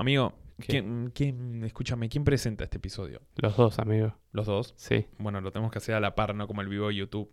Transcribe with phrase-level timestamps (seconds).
[0.00, 0.66] Amigo, ¿Qué?
[0.68, 3.20] ¿quién, quién- escúchame, ¿quién presenta este episodio?
[3.34, 4.14] Los dos, amigo.
[4.30, 4.74] ¿Los dos?
[4.76, 5.06] Sí.
[5.18, 7.32] Bueno, lo tenemos que hacer a la par, no como el vivo de YouTube.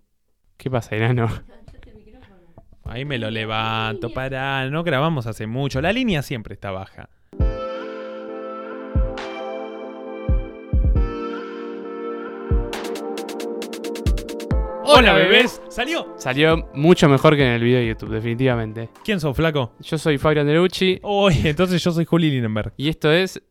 [0.57, 1.27] ¿Qué pasa, enano?
[2.85, 5.79] Ahí me lo levanto, pará, no grabamos hace mucho.
[5.79, 7.09] La línea siempre está baja.
[14.87, 16.13] Hola bebés, ¿salió?
[16.17, 18.89] Salió mucho mejor que en el video de YouTube, definitivamente.
[19.03, 19.73] ¿Quién sos, flaco?
[19.79, 22.73] Yo soy Fabio Anderucci Uy, entonces yo soy Juli Lindenberg.
[22.77, 23.41] y esto es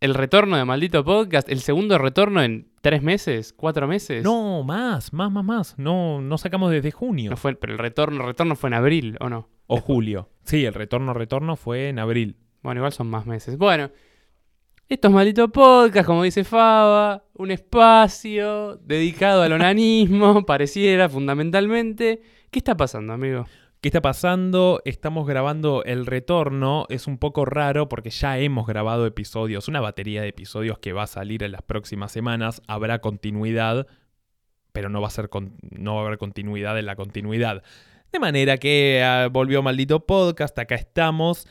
[0.00, 4.22] el retorno de Maldito Podcast, el segundo retorno en tres meses, cuatro meses.
[4.22, 5.78] No, más, más, más, más.
[5.78, 7.30] No, no sacamos desde junio.
[7.30, 9.48] No fue, pero el retorno, el retorno fue en abril, ¿o no?
[9.66, 10.28] O julio.
[10.44, 12.36] Sí, el retorno, retorno fue en abril.
[12.62, 13.56] Bueno, igual son más meses.
[13.56, 13.90] Bueno,
[14.88, 22.22] esto es Maldito Podcast, como dice Faba, un espacio dedicado al onanismo, pareciera fundamentalmente.
[22.50, 23.46] ¿Qué está pasando, amigo?
[23.80, 24.80] ¿Qué está pasando?
[24.84, 26.86] Estamos grabando el retorno.
[26.88, 31.02] Es un poco raro porque ya hemos grabado episodios, una batería de episodios que va
[31.02, 32.62] a salir en las próximas semanas.
[32.66, 33.86] Habrá continuidad,
[34.72, 37.62] pero no va a ser con- no va a haber continuidad en la continuidad.
[38.12, 41.46] De manera que ah, volvió maldito podcast, acá estamos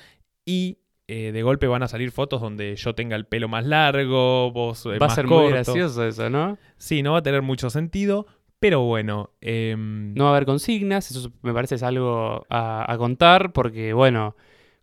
[0.45, 4.51] y eh, de golpe van a salir fotos donde yo tenga el pelo más largo,
[4.51, 5.43] vos eh, Va a ser corto.
[5.43, 6.57] muy gracioso eso, ¿no?
[6.77, 8.25] Sí, no va a tener mucho sentido,
[8.59, 9.31] pero bueno.
[9.41, 13.93] em, No va a haber consignas, eso me parece es algo a, a contar, porque
[13.93, 14.35] bueno,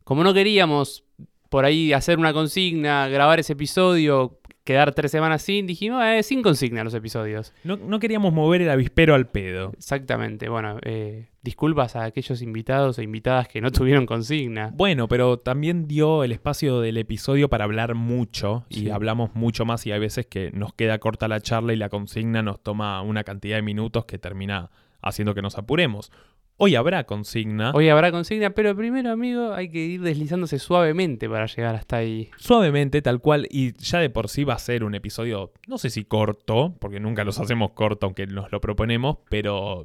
[0.04, 1.04] como no queríamos
[1.48, 6.42] por ahí hacer una consigna, grabar ese episodio, quedar tres semanas sin, dijimos, eh, sin
[6.42, 7.52] consigna los episodios.
[7.64, 9.72] no, no queríamos mover el avispero al pedo.
[9.76, 14.70] Exactamente, bueno, eh, disculpas a aquellos invitados e invitadas que no tuvieron consigna.
[14.74, 18.90] Bueno, pero también dio el espacio del episodio para hablar mucho y Sí.
[18.90, 22.42] hablamos mucho más y hay veces que nos queda corta la charla y la consigna
[22.42, 24.70] nos toma una cantidad de minutos que termina
[25.02, 26.12] haciendo que nos apuremos.
[26.62, 27.70] Hoy habrá consigna.
[27.74, 32.28] Hoy habrá consigna, pero primero, amigo, hay que ir deslizándose suavemente para llegar hasta ahí.
[32.36, 35.88] Suavemente, tal cual, y ya de por sí va a ser un episodio, no sé
[35.88, 39.84] si corto, porque nunca los hacemos corto aunque nos lo proponemos, pero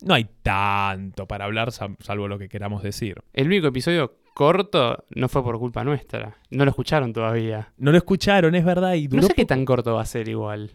[0.00, 3.16] no hay tanto para hablar sal- salvo lo que queramos decir.
[3.34, 6.38] El único episodio corto no fue por culpa nuestra.
[6.50, 7.74] No lo escucharon todavía.
[7.76, 10.28] No lo escucharon, es verdad, y No duró sé qué tan corto va a ser
[10.30, 10.70] igual.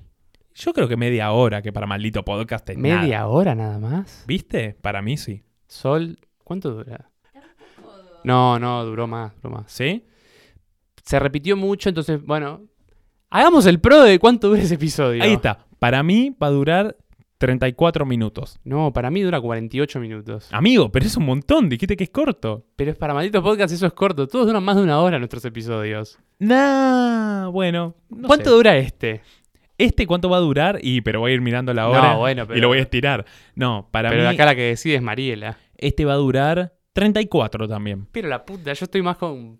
[0.55, 3.01] Yo creo que media hora, que para maldito podcast es nada.
[3.01, 4.23] ¿Media hora nada más?
[4.27, 4.75] ¿Viste?
[4.81, 5.43] Para mí sí.
[5.67, 7.09] Sol, ¿cuánto dura?
[8.23, 9.71] No, no, duró más, duró más.
[9.71, 10.05] ¿Sí?
[11.03, 12.61] Se repitió mucho, entonces, bueno,
[13.29, 15.23] hagamos el pro de cuánto dura ese episodio.
[15.23, 15.65] Ahí está.
[15.79, 16.97] Para mí va a durar
[17.39, 18.57] 34 minutos.
[18.63, 20.47] No, para mí dura 48 minutos.
[20.51, 21.67] Amigo, pero es un montón.
[21.67, 22.65] Dijiste que es corto.
[22.77, 24.27] Pero es para maldito podcast, eso es corto.
[24.27, 26.17] Todos duran más de una hora nuestros episodios.
[26.39, 27.95] Nah, bueno.
[28.09, 28.55] no ¿Cuánto sé.
[28.55, 29.21] dura este?
[29.77, 30.79] ¿Este cuánto va a durar?
[30.81, 32.81] Y pero voy a ir mirando la hora No, bueno, pero, y lo voy a
[32.81, 33.25] estirar.
[33.55, 35.57] No, para pero mí acá la que decide es Mariela.
[35.77, 38.07] este va a durar 34 también.
[38.11, 39.59] Pero la puta, yo estoy más con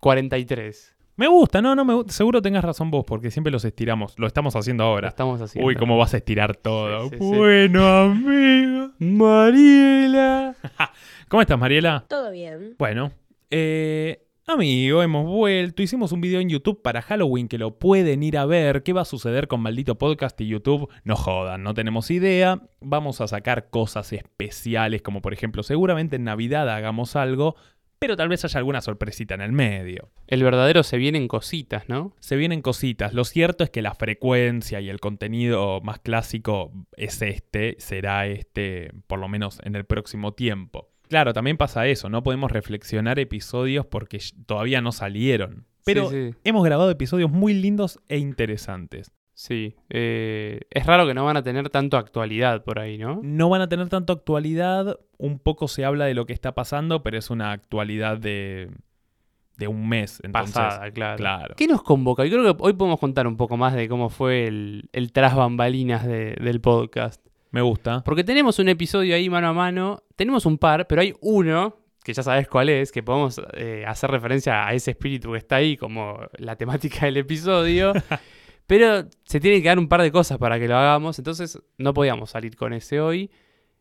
[0.00, 0.94] 43.
[1.16, 2.12] Me gusta, no, no me gusta.
[2.12, 4.18] Seguro tengas razón vos, porque siempre los estiramos.
[4.18, 5.08] Lo estamos haciendo Lo ahora.
[5.08, 5.66] estamos haciendo.
[5.66, 7.04] Uy, cómo vas a estirar todo.
[7.04, 7.24] Sí, sí, sí.
[7.34, 8.90] bueno, amigo.
[8.98, 10.54] Mariela.
[11.28, 12.04] ¿Cómo estás, Mariela?
[12.08, 12.74] Todo bien.
[12.78, 13.12] Bueno,
[13.50, 15.82] eh, amigo, hemos vuelto.
[15.82, 18.82] Hicimos un video en YouTube para Halloween que lo pueden ir a ver.
[18.82, 20.88] ¿Qué va a suceder con Maldito Podcast y YouTube?
[21.04, 22.62] No jodan, no tenemos idea.
[22.80, 27.56] Vamos a sacar cosas especiales, como por ejemplo, seguramente en Navidad hagamos algo,
[27.98, 30.10] pero tal vez haya alguna sorpresita en el medio.
[30.28, 32.14] El verdadero se vienen cositas, ¿no?
[32.20, 33.14] Se vienen cositas.
[33.14, 38.92] Lo cierto es que la frecuencia y el contenido más clásico es este, será este,
[39.08, 40.88] por lo menos en el próximo tiempo.
[41.08, 45.66] Claro, también pasa eso, no podemos reflexionar episodios porque todavía no salieron.
[45.84, 46.38] Pero Sí, sí.
[46.44, 49.12] hemos grabado episodios muy lindos e interesantes.
[49.34, 53.20] Sí, eh, es raro que no van a tener tanto actualidad por ahí, ¿no?
[53.22, 57.02] No van a tener tanto actualidad, un poco se habla de lo que está pasando,
[57.02, 58.70] pero es una actualidad de,
[59.58, 60.20] de un mes.
[60.24, 61.16] Entonces, Pasada, claro.
[61.18, 61.54] Claro.
[61.56, 62.24] ¿Qué nos convoca?
[62.24, 65.36] Yo creo que hoy podemos contar un poco más de cómo fue el, el tras
[65.36, 67.24] bambalinas de- del podcast.
[67.50, 68.02] Me gusta.
[68.04, 72.12] Porque tenemos un episodio ahí mano a mano, tenemos un par, pero hay uno, que
[72.12, 75.76] ya sabes cuál es, que podemos eh, hacer referencia a ese espíritu que está ahí
[75.76, 77.92] como la temática del episodio.
[78.66, 81.94] pero se tienen que dar un par de cosas para que lo hagamos, entonces no
[81.94, 83.30] podíamos salir con ese hoy.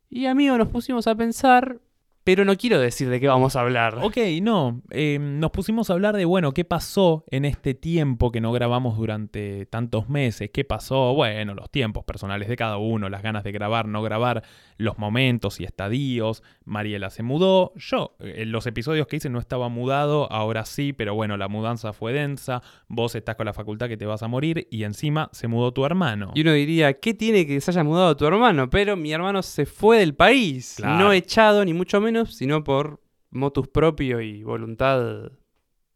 [0.10, 1.80] Y amigo, nos pusimos a pensar,
[2.26, 4.00] pero no quiero decir de qué vamos a hablar.
[4.02, 4.82] Ok, no.
[4.90, 8.98] eh, nos pusimos a hablar de, bueno, qué pasó en este tiempo que no grabamos
[8.98, 10.50] durante tantos meses.
[10.52, 11.14] ¿Qué pasó?
[11.14, 14.42] Bueno, los tiempos personales de cada uno, las ganas de grabar, no grabar,
[14.78, 16.42] los momentos y estadios.
[16.64, 17.74] Mariela se mudó.
[17.76, 21.48] Yo, eh, en los episodios que hice no estaba mudado, ahora sí, pero bueno, la
[21.48, 22.64] mudanza fue densa.
[22.88, 25.86] Vos estás con la facultad que te vas a morir y encima se mudó tu
[25.86, 26.32] hermano.
[26.34, 28.68] Y uno diría, ¿qué tiene que se haya mudado tu hermano?
[28.68, 30.74] Pero mi hermano se fue del país.
[30.78, 30.98] Claro.
[30.98, 33.02] No echado, ni mucho menos, sino por
[33.32, 35.32] motus propio y voluntad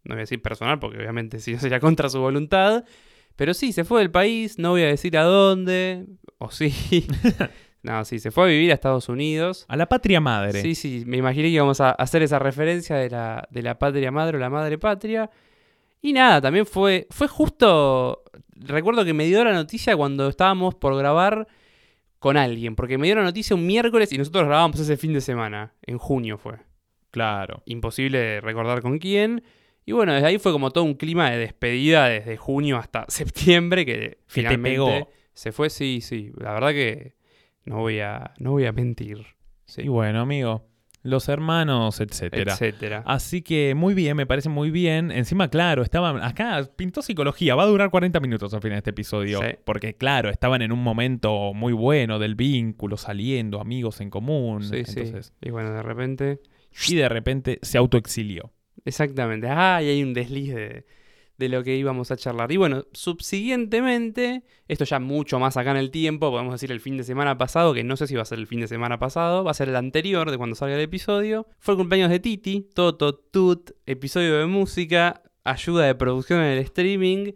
[0.04, 2.84] no voy a decir personal porque obviamente si no sería contra su voluntad,
[3.36, 6.06] pero sí, se fue del país, no voy a decir a dónde,
[6.40, 7.08] o sí.
[7.84, 9.66] no, sí, se fue a vivir a Estados Unidos.
[9.68, 10.62] A la patria madre.
[10.62, 14.12] Sí, sí, me imaginé que íbamos a hacer esa referencia de la, de la patria
[14.12, 15.30] madre o la madre patria.
[16.02, 18.24] Y nada, también fue, fue justo,
[18.56, 21.48] recuerdo que me dio la noticia cuando estábamos por grabar
[22.20, 25.74] con alguien, porque me la noticia un miércoles y nosotros grabábamos ese fin de semana,
[25.82, 26.58] en junio fue.
[27.12, 27.64] Claro.
[27.66, 29.44] Imposible recordar con quién.
[29.86, 33.86] Y bueno, desde ahí fue como todo un clima de despedida desde junio hasta septiembre
[33.86, 35.10] que finalmente pegó.
[35.34, 36.32] se fue, sí, sí.
[36.38, 37.16] La verdad que
[37.66, 39.26] no voy a, no voy a mentir.
[39.66, 39.84] Sí.
[39.84, 40.69] Y bueno, amigo,
[41.02, 42.54] los hermanos, etcétera.
[42.54, 43.04] etcétera.
[43.06, 45.12] Así que muy bien, me parece muy bien.
[45.12, 48.90] Encima, claro, estaban acá, pintó psicología, va a durar 40 minutos al final de este
[48.92, 49.40] episodio.
[49.42, 49.48] Sí.
[49.64, 54.64] Porque, claro, estaban en un momento muy bueno del vínculo, saliendo, amigos en común.
[54.64, 55.00] Sí, sí.
[55.00, 56.42] entonces, Y bueno, de repente.
[56.88, 58.52] Y de repente se autoexilió.
[58.86, 59.48] Exactamente.
[59.50, 60.86] Ah, y hay un desliz de,
[61.40, 62.52] de lo que íbamos a charlar.
[62.52, 66.98] Y bueno, subsiguientemente, esto ya mucho más acá en el tiempo, podemos decir el fin
[66.98, 69.46] de semana pasado, que no sé si va a ser el fin de semana pasado,
[69.46, 71.48] va a ser el anterior de cuando salga el episodio.
[71.58, 76.60] Fue el cumpleaños de Titi, Toto, Tut, episodio de música, ayuda de producción en el
[76.60, 77.32] streaming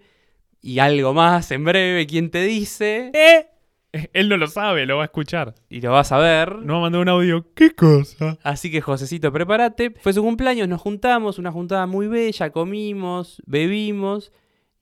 [0.62, 3.10] y algo más en breve, ¿quién te dice?
[3.14, 3.53] ¡Eh!
[4.14, 5.56] Él no lo sabe, lo va a escuchar.
[5.70, 6.56] Y lo vas a ver.
[6.58, 7.46] No va a mandar un audio.
[7.54, 8.38] ¿Qué cosa?
[8.44, 9.94] Así que Josecito, prepárate.
[10.02, 14.32] Fue su cumpleaños, nos juntamos, una juntada muy bella, comimos, bebimos.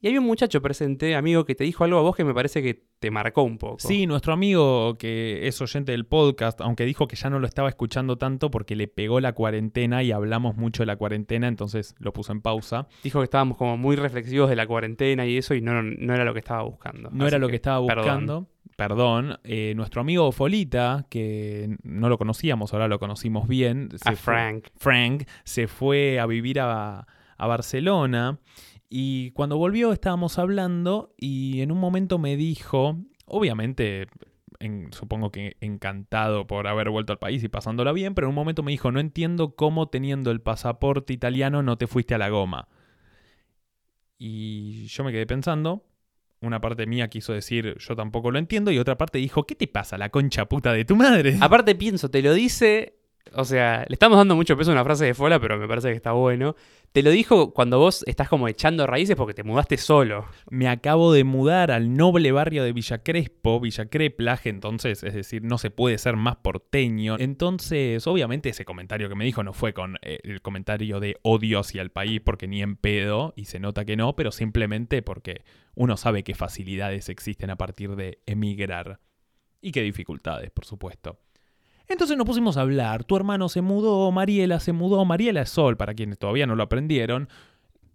[0.03, 2.63] Y había un muchacho presente, amigo, que te dijo algo a vos que me parece
[2.63, 3.77] que te marcó un poco.
[3.79, 7.69] Sí, nuestro amigo que es oyente del podcast, aunque dijo que ya no lo estaba
[7.69, 12.13] escuchando tanto porque le pegó la cuarentena y hablamos mucho de la cuarentena, entonces lo
[12.13, 12.87] puso en pausa.
[13.03, 16.25] Dijo que estábamos como muy reflexivos de la cuarentena y eso, y no, no era
[16.25, 17.11] lo que estaba buscando.
[17.11, 18.47] No Así era lo que estaba buscando.
[18.75, 19.37] Perdón.
[19.43, 23.89] Eh, nuestro amigo Folita, que no lo conocíamos, ahora lo conocimos bien.
[24.03, 24.67] A se fue- Frank.
[24.77, 27.05] Frank se fue a vivir a,
[27.37, 28.39] a Barcelona
[28.93, 34.07] y cuando volvió estábamos hablando y en un momento me dijo, obviamente,
[34.59, 38.35] en- supongo que encantado por haber vuelto al país y pasándola bien, pero en un
[38.35, 42.27] momento me dijo, no entiendo cómo teniendo el pasaporte italiano no te fuiste a la
[42.29, 42.67] goma.
[44.17, 45.87] Y yo me quedé pensando.
[46.41, 49.67] Una parte mía quiso decir, yo tampoco lo entiendo, y otra parte dijo, ¿qué te
[49.67, 51.37] pasa, la concha puta de tu madre?
[51.39, 52.97] Aparte pienso, te lo dice,
[53.33, 55.89] o sea, le estamos dando mucho peso a una frase de Fola, pero me parece
[55.89, 56.55] que está bueno.
[56.91, 60.25] Te lo dijo cuando vos estás como echando raíces porque te mudaste solo.
[60.49, 63.87] me acabo de mudar al noble barrio de Villa Crespo, Villa
[64.43, 67.15] entonces, es decir, no se puede ser más porteño.
[67.17, 71.59] Entonces, obviamente ese comentario que me dijo no fue con eh, el comentario de odio
[71.59, 75.43] hacia el país, porque ni en pedo, y se nota que no, pero simplemente porque
[75.75, 78.99] uno sabe qué facilidades existen a partir de emigrar.
[79.61, 81.19] Y qué dificultades, por supuesto.
[81.91, 85.75] Entonces nos pusimos a hablar, tu hermano se mudó, Mariela se mudó, Mariela es Sol,
[85.75, 87.27] para quienes todavía no lo aprendieron.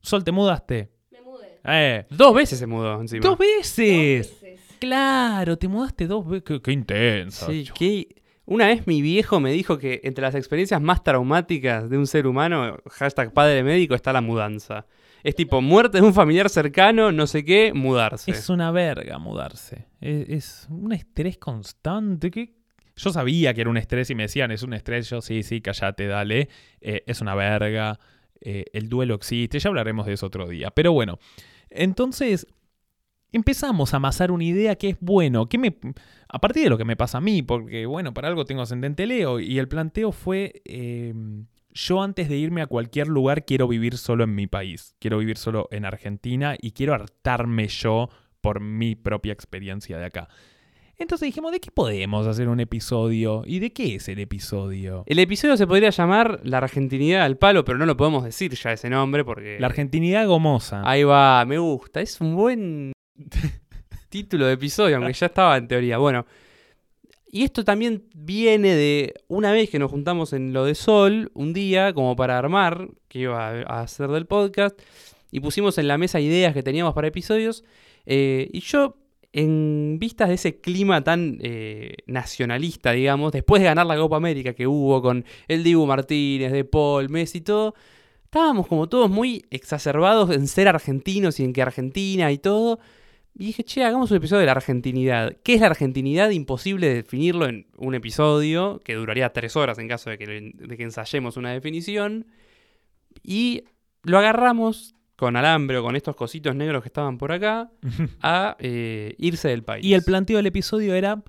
[0.03, 0.91] Sol, ¿te mudaste?
[1.11, 1.61] Me mudé.
[1.65, 3.23] Eh, Dos veces se mudó encima.
[3.27, 4.31] ¡Dos veces!
[4.31, 4.61] Dos veces.
[4.79, 6.45] Claro, te mudaste dos veces.
[6.45, 7.47] Qué, qué intensa.
[7.47, 11.97] Sí, que una vez mi viejo me dijo que entre las experiencias más traumáticas de
[11.97, 14.87] un ser humano, hashtag padre médico, está la mudanza.
[15.25, 18.31] Es tipo muerte de un familiar cercano, no sé qué, mudarse.
[18.31, 19.87] Es una verga mudarse.
[20.01, 22.31] Es, es un estrés constante.
[22.31, 22.55] que
[22.97, 25.09] Yo sabía que era un estrés y me decían, es un estrés.
[25.11, 26.49] Yo, sí, sí, callate, dale.
[26.81, 27.99] Eh, es una verga.
[28.41, 29.59] Eh, el duelo existe.
[29.59, 30.71] Ya hablaremos de eso otro día.
[30.71, 31.19] Pero bueno,
[31.71, 32.47] entonces
[33.33, 35.49] empezamos a amasar una idea que es bueno.
[35.49, 35.77] Que me,
[36.29, 39.07] a partir de lo que me pasa a mí, porque bueno, para algo tengo ascendente
[39.07, 39.41] Leo.
[39.41, 40.63] Y el planteo fue.
[40.65, 41.15] eh,
[41.77, 45.37] yo antes de irme a cualquier lugar quiero vivir solo en mi país, quiero vivir
[45.37, 48.09] solo en Argentina y quiero hartarme yo
[48.41, 50.29] por mi propia experiencia de acá.
[50.99, 53.43] Entonces dijimos, ¿de qué podemos hacer un episodio?
[53.45, 55.05] ¿Y de qué es el episodio?
[55.07, 58.73] El episodio se podría llamar La Argentinidad al palo, pero no lo podemos decir ya
[58.73, 59.59] ese nombre porque...
[59.61, 60.83] La argentinidad gomosa.
[60.89, 62.01] Ahí va, me gusta.
[62.01, 62.93] Es un buen
[64.09, 65.99] título de episodio, aunque ya estaba en teoría.
[65.99, 66.25] Bueno,
[67.31, 71.53] y esto también viene de una vez que nos juntamos en lo de Sol, un
[71.53, 74.81] día, como para armar, que iba a hacer del podcast,
[75.31, 77.65] y pusimos en la mesa ideas que teníamos para episodios.
[78.07, 78.97] eh, y yo,
[79.37, 84.55] en vistas de ese clima tan eh, nacionalista, digamos, después de ganar la Copa América
[84.55, 87.75] que hubo con el Dibu Martínez, De Paul, Messi y todo,
[88.25, 92.79] estábamos como todos muy exacerbados en ser argentinos y en que Argentina y todo.
[93.35, 95.37] Y dije, che, hagamos un episodio de la argentinidad.
[95.43, 96.31] ¿Qué es la argentinidad?
[96.31, 100.83] Imposible definirlo en un episodio, que duraría tres horas en caso de que, de que
[100.83, 102.27] ensayemos una definición.
[103.23, 103.65] Y
[104.03, 107.71] lo agarramos con alambre o con estos cositos negros que estaban por acá
[108.23, 109.85] a eh, irse del país.
[109.85, 111.23] Y el planteo del episodio era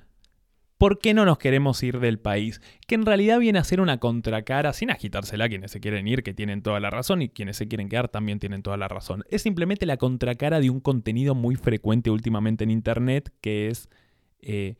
[0.77, 2.61] ¿Por qué no nos queremos ir del país?
[2.85, 6.35] Que en realidad viene a ser una contracara, sin agitársela quienes se quieren ir, que
[6.35, 9.23] tienen toda la razón, y quienes se quieren quedar también tienen toda la razón.
[9.29, 13.89] Es simplemente la contracara de un contenido muy frecuente últimamente en Internet, que es...
[14.41, 14.75] eh,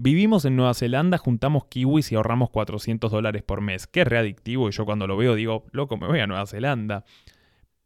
[0.00, 4.68] Vivimos en Nueva Zelanda, juntamos kiwis y ahorramos 400 dólares por mes, que es readictivo
[4.68, 7.04] y yo cuando lo veo digo, loco, me voy a Nueva Zelanda.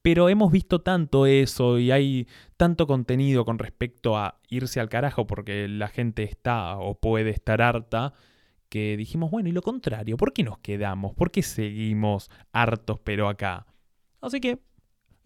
[0.02, 5.26] Pero hemos visto tanto eso y hay tanto contenido con respecto a irse al carajo
[5.26, 8.12] porque la gente está o puede estar harta,
[8.68, 11.14] que dijimos, bueno, y lo contrario, ¿por qué nos quedamos?
[11.14, 13.66] ¿Por qué seguimos hartos pero acá?
[14.20, 14.58] Así que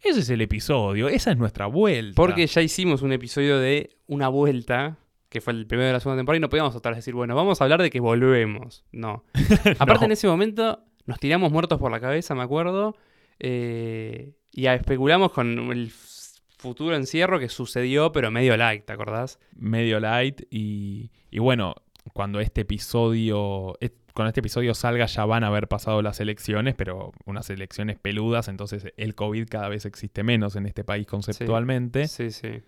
[0.03, 2.15] ese es el episodio, esa es nuestra vuelta.
[2.17, 6.19] Porque ya hicimos un episodio de una vuelta, que fue el primero de la segunda
[6.19, 8.85] temporada, y no podíamos otra vez decir, bueno, vamos a hablar de que volvemos.
[8.93, 9.25] No.
[9.79, 12.97] Aparte, en ese momento nos tiramos muertos por la cabeza, me acuerdo,
[13.39, 19.39] eh, y especulamos con el futuro encierro que sucedió, pero medio light, ¿te acordás?
[19.55, 21.75] medio light y, y bueno,
[22.13, 23.77] cuando este episodio,
[24.15, 28.49] cuando este episodio salga ya van a haber pasado las elecciones, pero unas elecciones peludas,
[28.49, 32.09] entonces el COVID cada vez existe menos en este país conceptualmente.
[32.09, 32.63] Sí, sí.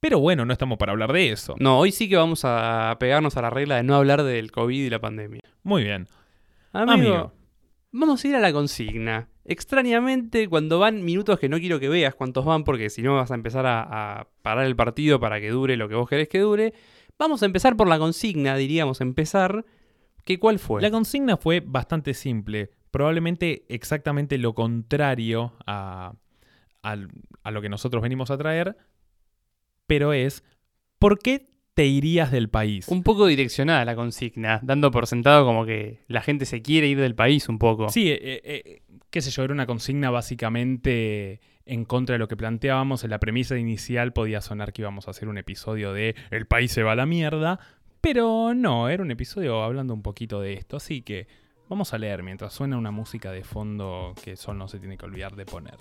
[0.00, 1.54] Pero bueno, no estamos para hablar de eso.
[1.60, 4.86] No, hoy sí que vamos a pegarnos a la regla de no hablar del COVID
[4.86, 5.42] y la pandemia.
[5.62, 6.08] Muy bien.
[6.72, 7.32] Amigo, Amigo.
[7.92, 9.28] vamos a ir a la consigna.
[9.44, 13.30] Extrañamente, cuando van minutos que no quiero que veas cuántos van, porque si no vas
[13.30, 13.82] a empezar a,
[14.20, 16.74] a parar el partido para que dure lo que vos querés que dure,
[17.18, 19.64] vamos a empezar por la consigna, diríamos empezar.
[20.24, 20.82] ¿Qué cuál fue?
[20.82, 26.12] La consigna fue bastante simple, probablemente exactamente lo contrario a,
[26.82, 28.76] a lo que nosotros venimos a traer,
[29.86, 30.44] pero es,
[30.98, 32.88] ¿por qué te irías del país?
[32.88, 37.00] Un poco direccionada la consigna, dando por sentado como que la gente se quiere ir
[37.00, 37.88] del país un poco.
[37.88, 42.36] Sí, eh, eh, qué sé yo, era una consigna básicamente en contra de lo que
[42.36, 43.04] planteábamos.
[43.04, 46.72] En la premisa inicial podía sonar que íbamos a hacer un episodio de El país
[46.72, 47.60] se va a la mierda,
[48.00, 51.26] pero no, era un episodio hablando un poquito de esto, así que
[51.68, 55.06] vamos a leer mientras suena una música de fondo que Sol no se tiene que
[55.06, 55.78] olvidar de poner.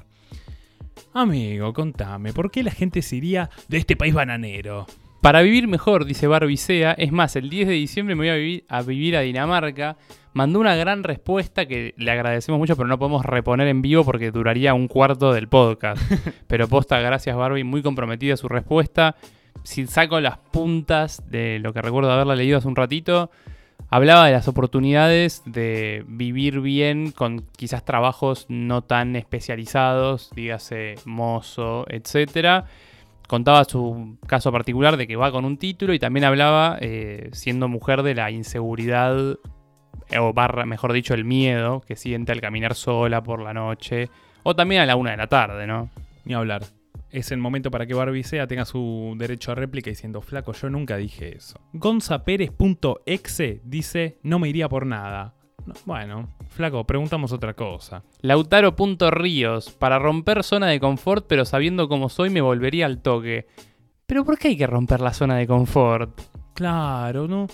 [1.13, 4.86] Amigo, contame, ¿por qué la gente se iría de este país bananero?
[5.22, 8.66] Para vivir mejor, dice Barbicea, es más, el 10 de diciembre me voy a vivir,
[8.70, 9.98] a vivir a Dinamarca.
[10.32, 14.32] Mandó una gran respuesta que le agradecemos mucho, pero no podemos reponer en vivo porque
[14.32, 16.02] duraría un cuarto del podcast.
[16.48, 19.18] pero posta, gracias Barbie, muy comprometida su respuesta.
[19.64, 23.30] Si saco las puntas de lo que recuerdo haberla leído hace un ratito,
[23.90, 31.86] hablaba de las oportunidades de vivir bien con quizás trabajos no tan especializados, dígase mozo,
[31.90, 32.68] etcétera
[33.29, 37.67] contaba su caso particular de que va con un título y también hablaba, eh, siendo
[37.67, 39.38] mujer, de la inseguridad,
[40.19, 44.09] o barra, mejor dicho, el miedo que siente al caminar sola por la noche,
[44.41, 45.91] o también a la una de la tarde, ¿no?
[46.25, 46.63] Ni hablar.
[47.12, 50.71] Es el momento para que Barbie sea tenga su derecho a réplica diciendo, flaco, yo
[50.71, 51.59] nunca dije eso.
[51.74, 55.36] Gonzapérez.exe dice, no me iría por nada.
[55.70, 58.04] No, bueno, flaco, preguntamos otra cosa.
[58.22, 63.46] Lautaro.ríos, para romper zona de confort, pero sabiendo cómo soy, me volvería al toque.
[64.08, 66.20] Pero ¿por qué hay que romper la zona de confort?
[66.56, 67.46] Claro, no.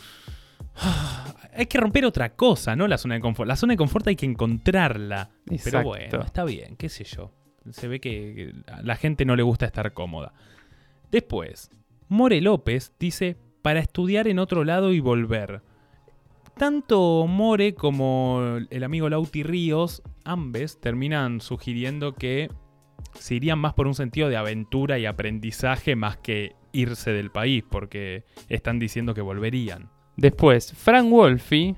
[1.58, 2.86] Hay que romper otra cosa, ¿no?
[2.88, 3.48] La zona de confort.
[3.48, 5.30] La zona de confort hay que encontrarla.
[5.46, 5.88] Pero Exacto.
[5.88, 7.32] bueno, está bien, qué sé yo.
[7.72, 10.34] Se ve que a la gente no le gusta estar cómoda.
[11.12, 11.72] Después,
[12.10, 15.62] More López dice, para estudiar en otro lado y volver.
[16.58, 22.50] Tanto More como el amigo Lauti Ríos, ambos terminan sugiriendo que
[23.14, 27.64] se irían más por un sentido de aventura y aprendizaje más que irse del país,
[27.70, 29.90] porque están diciendo que volverían.
[30.16, 31.76] Después, Frank Wolfi.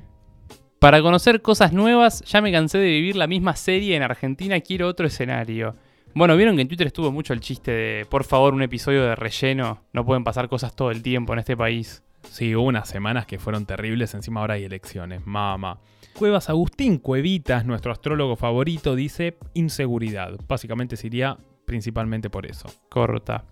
[0.79, 4.87] Para conocer cosas nuevas, ya me cansé de vivir la misma serie en Argentina, quiero
[4.87, 5.75] otro escenario.
[6.13, 9.15] Bueno, vieron que en Twitter estuvo mucho el chiste de, por favor, un episodio de
[9.15, 9.85] relleno.
[9.91, 12.03] No pueden pasar cosas todo el tiempo en este país.
[12.23, 15.79] Sí, hubo unas semanas que fueron terribles, encima ahora hay elecciones, mamá.
[16.13, 20.33] Cuevas Agustín Cuevitas, nuestro astrólogo favorito, dice inseguridad.
[20.47, 22.69] Básicamente se iría principalmente por eso.
[22.89, 23.45] Corta.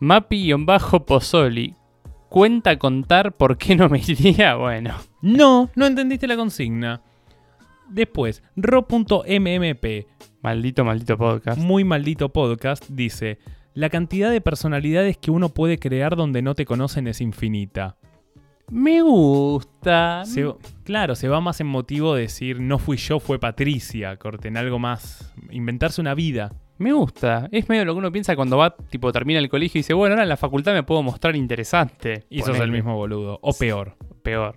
[0.00, 1.74] Mapi-Pozzoli.
[2.28, 4.56] Cuenta contar por qué no me iría.
[4.56, 4.94] Bueno.
[5.22, 7.02] No, no entendiste la consigna.
[7.88, 9.84] Después, ro.mmp,
[10.42, 11.58] Maldito, maldito podcast.
[11.60, 13.38] muy maldito podcast, dice,
[13.76, 17.96] la cantidad de personalidades que uno puede crear donde no te conocen es infinita.
[18.70, 20.24] Me gusta.
[20.24, 24.56] Se- claro, se va más en motivo de decir, no fui yo, fue Patricia, corten
[24.56, 26.52] algo más, inventarse una vida.
[26.78, 27.48] Me gusta.
[27.52, 30.14] Es medio lo que uno piensa cuando va, tipo, termina el colegio y dice, bueno,
[30.14, 32.24] ahora en la facultad me puedo mostrar interesante.
[32.28, 33.96] Y sos el mismo boludo, o peor.
[34.22, 34.56] Peor.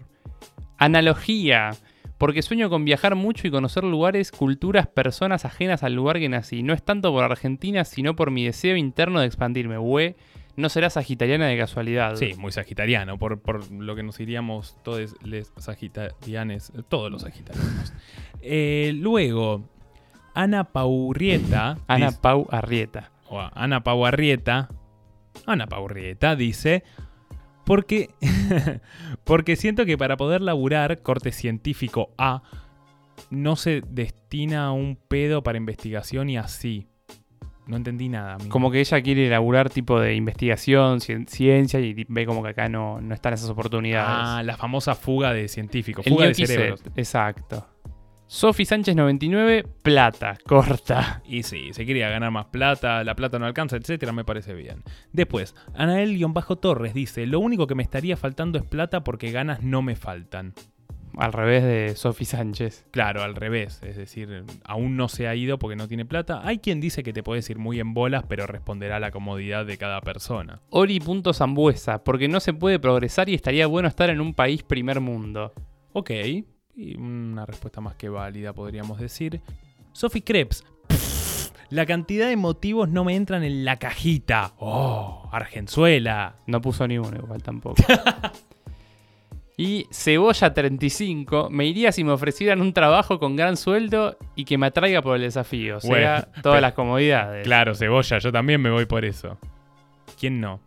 [0.77, 1.71] Analogía.
[2.19, 6.61] Porque sueño con viajar mucho y conocer lugares, culturas, personas ajenas al lugar que nací.
[6.61, 9.77] No es tanto por Argentina, sino por mi deseo interno de expandirme.
[9.77, 10.15] Güey,
[10.57, 12.17] No será sagitariana de casualidad.
[12.17, 17.93] Sí, muy sagitariano, por, por lo que nos iríamos todos los sagitarianes, todos los sagitarianos.
[18.41, 19.63] Eh, luego,
[20.33, 21.77] Ana Paurrieta.
[21.87, 23.11] Ana Pau Arrieta.
[23.27, 24.69] o Ana Pau Arrieta.
[25.45, 26.83] Ana Pau Arrieta dice.
[27.69, 28.09] Porque,
[29.23, 32.41] porque siento que para poder laburar corte científico A,
[33.29, 36.87] no se destina un pedo para investigación y así.
[37.67, 38.33] No entendí nada.
[38.33, 38.49] amigo.
[38.49, 42.67] Como que ella quiere elaborar tipo de investigación, cien- ciencia y ve como que acá
[42.69, 44.07] no, no están esas oportunidades.
[44.27, 46.79] Ah, la famosa fuga de científicos, El fuga de cerebros.
[46.79, 47.67] set, Exacto.
[48.31, 51.23] Sofi Sánchez 99, plata, corta.
[51.25, 54.83] Y sí, se quería ganar más plata, la plata no alcanza, etcétera, me parece bien.
[55.11, 59.95] Después, Anael-Torres dice: Lo único que me estaría faltando es plata porque ganas no me
[59.95, 60.53] faltan.
[61.17, 62.85] Al revés de Sofi Sánchez.
[62.91, 66.41] Claro, al revés, es decir, aún no se ha ido porque no tiene plata.
[66.43, 69.65] Hay quien dice que te puedes ir muy en bolas, pero responderá a la comodidad
[69.65, 70.61] de cada persona.
[70.69, 75.51] Ori.zambuesa, porque no se puede progresar y estaría bueno estar en un país primer mundo.
[75.93, 76.11] Ok,
[76.79, 79.41] y una respuesta más que válida, podríamos decir.
[79.91, 80.63] Sophie Krebs.
[80.87, 84.53] Pff, La cantidad de motivos no me entran en la cajita.
[84.59, 86.35] Oh, Argenzuela.
[86.47, 87.83] No puso ni uno igual tampoco.
[89.57, 94.67] y Cebolla35, me iría si me ofrecieran un trabajo con gran sueldo y que me
[94.67, 95.77] atraiga por el desafío.
[95.77, 97.43] O sea, Bueno, todas pero- las comodidades.
[97.43, 99.37] Claro, cebolla, yo también me voy por eso.
[100.17, 100.61] ¿Quién no?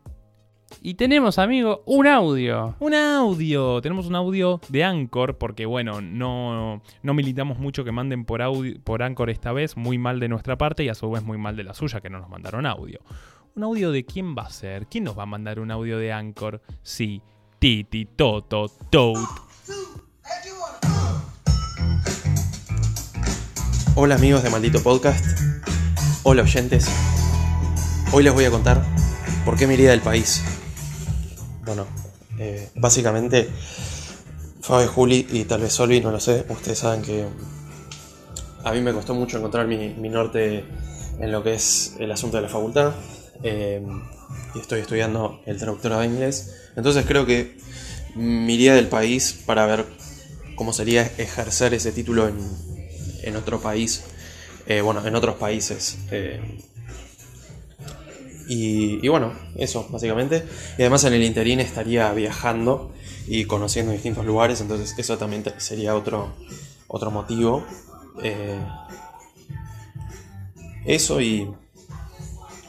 [0.81, 2.75] Y tenemos, amigo, un audio.
[2.81, 3.81] Un audio.
[3.81, 8.81] Tenemos un audio de Anchor, porque bueno, no, no militamos mucho que manden por, audio,
[8.83, 11.57] por Anchor esta vez, muy mal de nuestra parte y a su vez muy mal
[11.57, 13.00] de la suya, que no nos mandaron audio.
[13.55, 14.87] ¿Un audio de quién va a ser?
[14.87, 16.62] ¿Quién nos va a mandar un audio de Anchor?
[16.83, 17.21] Sí,
[17.59, 19.25] Titi, Toto, Toad.
[23.95, 25.38] Hola amigos de Maldito Podcast.
[26.23, 26.88] Hola oyentes.
[28.12, 28.83] Hoy les voy a contar
[29.45, 30.43] por qué me iría del país.
[31.62, 31.87] Bueno,
[32.38, 33.49] eh, básicamente,
[34.61, 36.45] Fabe, Juli y tal vez Solvi, no lo sé.
[36.49, 37.26] Ustedes saben que
[38.64, 40.64] a mí me costó mucho encontrar mi, norte
[41.19, 42.92] en lo que es el asunto de la facultad.
[43.42, 43.83] eh,
[44.54, 46.54] y estoy estudiando el traductorado de inglés.
[46.76, 47.56] Entonces creo que
[48.15, 49.87] me iría del país para ver
[50.54, 52.37] cómo sería ejercer ese título en,
[53.23, 54.02] en otro país,
[54.67, 55.99] eh, bueno, en otros países.
[58.54, 60.45] Y, bueno, eso, básicamente.
[60.76, 62.93] Y además en el interín estaría viajando
[63.26, 66.32] y conociendo distintos lugares, entonces eso también sería otro,
[66.88, 67.65] otro motivo.
[68.23, 68.60] Eh,
[70.84, 71.50] eso y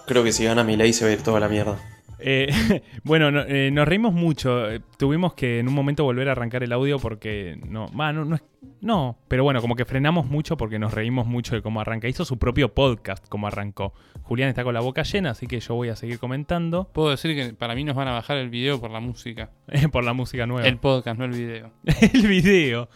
[0.05, 1.92] creo que si gana mi ley se va a ir toda la mierda.
[2.25, 2.47] Eh,
[3.03, 4.71] bueno, no- eh, nos reímos mucho.
[4.71, 8.35] Eh, Tuvimos que en un momento volver a arrancar el audio porque no, no, no,
[8.35, 8.43] es-
[8.81, 12.07] no, pero bueno, como que frenamos mucho porque nos reímos mucho de cómo arranca.
[12.07, 13.93] Hizo su propio podcast como arrancó.
[14.21, 17.35] Julián está con la boca llena, así que yo voy a seguir comentando Puedo decir
[17.35, 19.49] que para mí nos van a bajar el video por la música.
[19.91, 20.67] por la música nueva.
[20.67, 21.71] El podcast, no el video.
[22.13, 22.87] el video.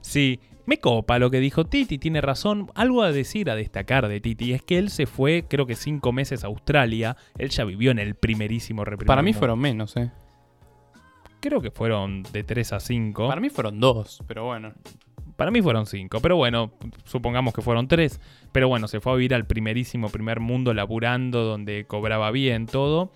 [0.00, 2.70] Sí, me copa lo que dijo Titi, tiene razón.
[2.76, 6.12] Algo a decir, a destacar de Titi, es que él se fue, creo que cinco
[6.12, 7.16] meses a Australia.
[7.38, 10.12] Él ya vivió en el primerísimo reprimer Para mí fueron menos, ¿eh?
[11.40, 13.26] Creo que fueron de 3 a 5.
[13.26, 14.72] Para mí fueron dos, pero bueno.
[15.34, 16.70] Para mí fueron 5, pero bueno,
[17.04, 18.20] supongamos que fueron 3.
[18.52, 23.10] Pero bueno, se fue a vivir al primerísimo primer mundo laburando, donde cobraba bien todo.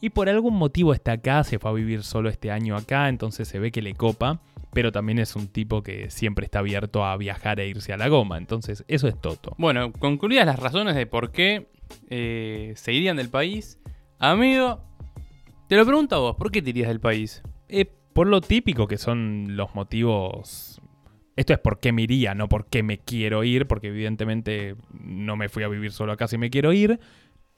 [0.00, 3.46] Y por algún motivo está acá, se fue a vivir solo este año acá, entonces
[3.46, 4.40] se ve que le copa.
[4.72, 8.08] Pero también es un tipo que siempre está abierto a viajar e irse a la
[8.08, 8.38] goma.
[8.38, 9.54] Entonces, eso es Toto.
[9.58, 11.68] Bueno, concluidas las razones de por qué
[12.10, 13.78] eh, se irían del país,
[14.18, 14.80] amigo,
[15.68, 17.42] te lo pregunto a vos, ¿por qué te irías del país?
[17.68, 20.80] Eh, por lo típico que son los motivos.
[21.36, 25.36] Esto es por qué me iría, no por qué me quiero ir, porque evidentemente no
[25.36, 26.98] me fui a vivir solo acá si me quiero ir.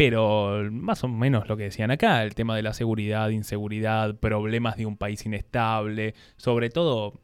[0.00, 4.78] Pero más o menos lo que decían acá, el tema de la seguridad, inseguridad, problemas
[4.78, 7.20] de un país inestable, sobre todo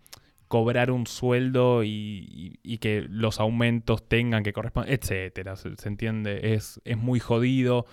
[0.47, 5.57] cobrar un sueldo y, que los aumentos tengan que corresponder, etcétera.
[5.57, 6.53] ¿Se, se entiende?
[6.53, 7.87] Es, es muy jodido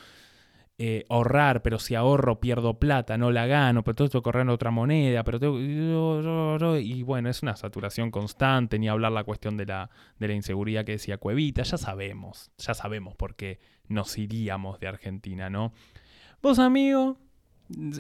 [0.85, 4.49] eh, ahorrar, pero si ahorro pierdo plata, no la gano, pero todo esto correr en
[4.49, 5.57] otra moneda, pero tengo...
[6.77, 10.83] Y bueno, es una saturación constante, ni hablar la cuestión de la, de la inseguridad
[10.83, 15.71] que decía Cuevita, ya sabemos, ya sabemos por qué nos iríamos de Argentina, ¿no?
[16.41, 17.17] Vos, amigo,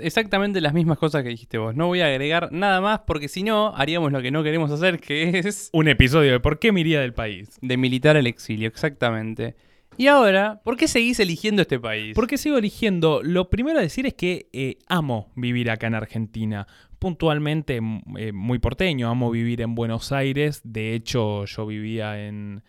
[0.01, 1.73] Exactamente las mismas cosas que dijiste vos.
[1.73, 4.99] No voy a agregar nada más porque si no, haríamos lo que no queremos hacer,
[4.99, 7.57] que es un episodio de por qué me iría del país.
[7.61, 9.55] de militar al exilio, exactamente.
[9.97, 12.15] Y ahora, ¿por qué seguís eligiendo este país?
[12.15, 13.21] ¿Por qué sigo eligiendo?
[13.23, 16.67] Lo primero a decir es que eh, amo vivir acá en Argentina.
[16.99, 17.79] Puntualmente
[18.17, 20.61] eh, muy porteño, amo vivir en Buenos Aires.
[20.63, 22.63] De hecho, yo vivía en,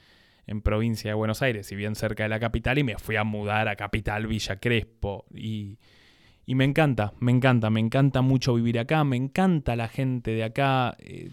[0.47, 3.25] en provincia de Buenos Aires, si bien cerca de la capital, y me fui a
[3.25, 5.25] mudar a Capital Villa Crespo.
[5.35, 5.79] Y,
[6.47, 10.45] Y me encanta, me encanta, me encanta mucho vivir acá, me encanta la gente de
[10.45, 10.95] acá.
[10.99, 11.31] eh,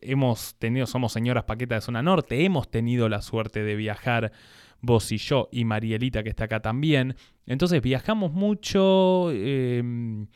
[0.00, 4.32] hemos tenido, somos señoras Paqueta de Zona Norte, hemos tenido la suerte de viajar
[4.80, 7.16] vos y yo y Marielita que está acá también.
[7.46, 9.30] Entonces viajamos mucho.
[9.32, 10.26] eh,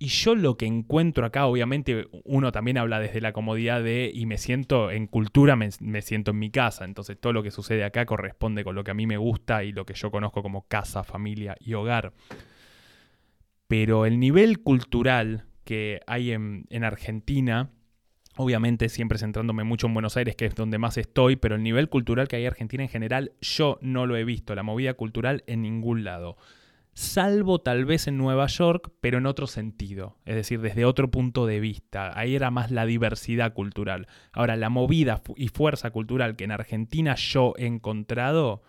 [0.00, 4.26] y yo lo que encuentro acá, obviamente, uno también habla desde la comodidad de, y
[4.26, 6.84] me siento en cultura, me, siento en mi casa.
[6.84, 9.72] Entonces todo lo que sucede acá corresponde con lo que a mí me gusta y
[9.72, 12.12] lo que yo conozco como casa, familia y hogar.
[13.66, 17.72] Pero el nivel cultural que hay en Argentina,
[18.38, 21.90] obviamente siempre centrándome mucho en Buenos Aires, que es donde más estoy, pero el nivel
[21.90, 25.44] cultural que hay en Argentina en general, yo no lo he visto, la movida cultural
[25.46, 26.36] en ningún lado
[26.98, 31.46] salvo tal vez en Nueva York, pero en otro sentido, es decir, desde otro punto
[31.46, 32.18] de vista.
[32.18, 34.08] Ahí era más la diversidad cultural.
[34.32, 38.62] Ahora, la movida y fuerza cultural que en Argentina yo he encontrado,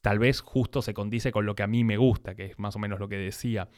[0.00, 2.76] tal vez justo se condice con lo que a mí me gusta, que es más
[2.76, 3.68] o menos lo que decía.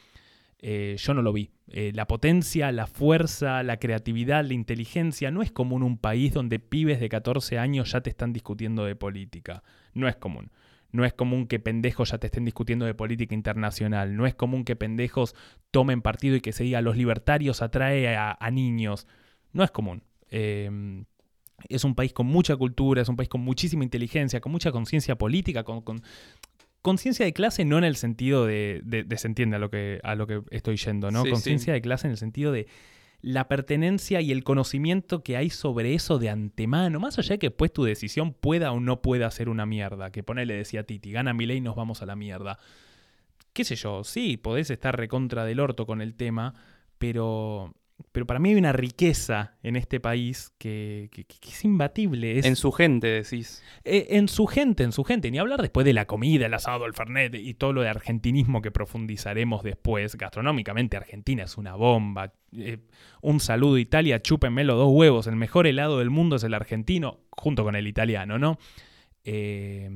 [0.65, 1.51] Eh, yo no lo vi.
[1.67, 6.57] Eh, la potencia, la fuerza, la creatividad, la inteligencia, no es común un país donde
[6.57, 9.61] pibes de 14 años ya te están discutiendo de política.
[9.93, 10.51] No es común.
[10.93, 14.15] No es común que pendejos ya te estén discutiendo de política internacional.
[14.15, 15.35] No es común que pendejos
[15.69, 19.05] tomen partido y que se diga los libertarios atrae a, niños.
[19.51, 20.03] No es común.
[20.29, 21.03] Eh,
[21.69, 25.17] es un país con mucha cultura, es un país con muchísima inteligencia, con mucha conciencia
[25.17, 26.01] política, con-
[26.83, 29.99] conciencia de clase no en el sentido de, de- de se entiende a lo que,
[30.03, 31.23] a lo que estoy yendo, ¿no?
[31.23, 32.67] Sí, conciencia de clase en el sentido de
[33.21, 37.47] la pertenencia y el conocimiento que hay sobre eso de antemano, más allá de que
[37.47, 41.33] después tu decisión pueda o no pueda ser una mierda, que ponele decía Titi, gana
[41.33, 42.59] mi ley nos vamos a la mierda.
[43.53, 46.53] Qué sé yo, sí, podés estar recontra del orto con el tema,
[46.97, 47.73] pero,
[48.11, 52.39] pero para mí hay una riqueza en este país que, que- que es imbatible.
[52.39, 53.63] Es, En su gente, decís.
[53.83, 55.31] eh, en su gente, en su gente.
[55.31, 58.61] Ni hablar después de la comida, el asado, el fernet y todo lo de argentinismo
[58.61, 60.15] que profundizaremos después.
[60.15, 62.33] Gastronómicamente, Argentina es una bomba.
[62.55, 62.77] Eh,
[63.21, 65.25] un saludo Italia, chúpenme los dos huevos.
[65.27, 68.57] El mejor helado del mundo es el argentino, junto con el italiano, ¿no?
[69.23, 69.89] Eh,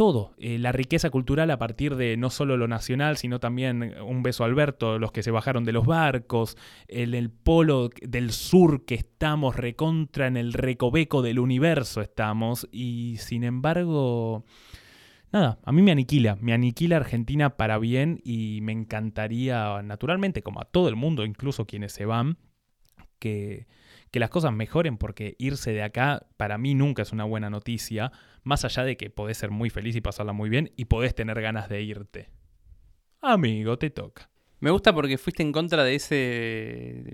[0.00, 4.22] todo, eh, la riqueza cultural a partir de no solo lo nacional, sino también un
[4.22, 6.56] beso a Alberto, los que se bajaron de los barcos,
[6.88, 13.18] en el polo del sur que estamos, recontra en el recoveco del universo estamos, y
[13.18, 14.46] sin embargo,
[15.32, 20.62] nada, a mí me aniquila, me aniquila Argentina para bien y me encantaría, naturalmente, como
[20.62, 22.38] a todo el mundo, incluso quienes se van,
[23.18, 23.66] que,
[24.10, 28.12] que las cosas mejoren, porque irse de acá para mí nunca es una buena noticia,
[28.42, 31.40] más allá de que podés ser muy feliz y pasarla muy bien y podés tener
[31.40, 32.30] ganas de irte.
[33.20, 34.30] Amigo, te toca.
[34.60, 36.14] Me gusta porque fuiste en contra de ese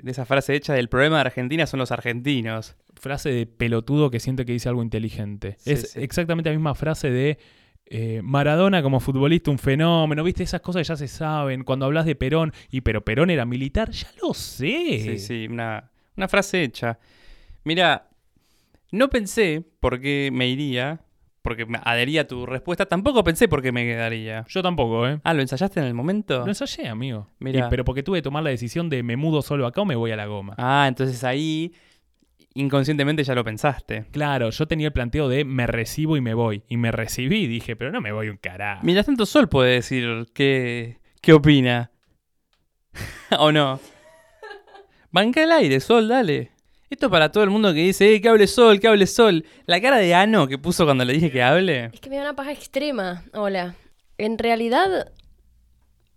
[0.02, 2.76] de esa frase hecha del problema de Argentina son los argentinos.
[2.94, 5.54] Frase de pelotudo que siente que dice algo inteligente.
[5.58, 6.00] Sí, es sí.
[6.00, 7.38] exactamente la misma frase de
[7.84, 10.24] eh, Maradona como futbolista, un fenómeno.
[10.24, 10.42] ¿Viste?
[10.42, 11.62] Esas cosas que ya se saben.
[11.62, 14.98] Cuando hablas de Perón, y pero Perón era militar, ya lo sé.
[15.00, 16.98] Sí, sí, una, una frase hecha.
[17.64, 18.08] Mira,
[18.92, 21.00] no pensé por qué me iría,
[21.42, 22.86] porque me adhería a tu respuesta.
[22.86, 24.44] Tampoco pensé por qué me quedaría.
[24.48, 25.20] Yo tampoco, ¿eh?
[25.24, 26.40] Ah, ¿lo ensayaste en el momento?
[26.40, 27.28] Lo ensayé, amigo.
[27.38, 27.66] Mirá.
[27.66, 29.96] Y- pero porque tuve que tomar la decisión de me mudo solo acá o me
[29.96, 30.54] voy a la goma.
[30.58, 31.72] Ah, entonces ahí
[32.54, 34.06] inconscientemente ya lo pensaste.
[34.12, 36.62] Claro, yo tenía el planteo de me recibo y me voy.
[36.68, 38.80] Y me recibí y dije, pero no me voy un carajo.
[38.82, 41.90] Mientras tanto, Sol puede decir qué, qué opina.
[43.38, 43.78] ¿O no?
[45.16, 46.50] Banca el aire, Sol, dale.
[46.90, 49.46] Esto para todo el mundo que dice, eh, que hable Sol, que hable Sol.
[49.64, 51.86] La cara de Ano que puso cuando le dije que hable.
[51.86, 53.24] Es que me da una paja extrema.
[53.32, 53.76] Hola.
[54.18, 55.10] En realidad,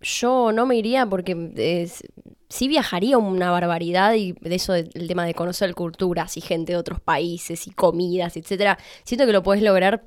[0.01, 2.03] yo no me iría porque es-
[2.49, 6.77] sí viajaría una barbaridad y de eso del tema de conocer culturas y gente de
[6.77, 8.77] otros países y comidas, etcétera.
[9.05, 10.03] Siento que lo puedes lograr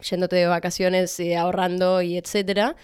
[0.00, 2.76] yéndote de vacaciones, eh, ahorrando y etcétera.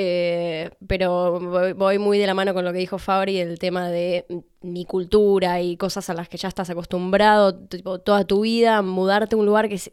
[0.00, 1.40] Eh, pero
[1.74, 4.26] voy, muy de la mano con lo que dijo Fabri, el tema de
[4.60, 9.34] mi cultura y cosas a las que ya estás acostumbrado tipo, toda tu vida, mudarte
[9.34, 9.90] a un lugar que es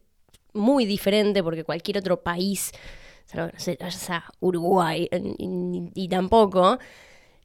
[0.53, 2.71] muy diferente porque cualquier otro país,
[3.25, 6.77] salvo que no Uruguay y tampoco,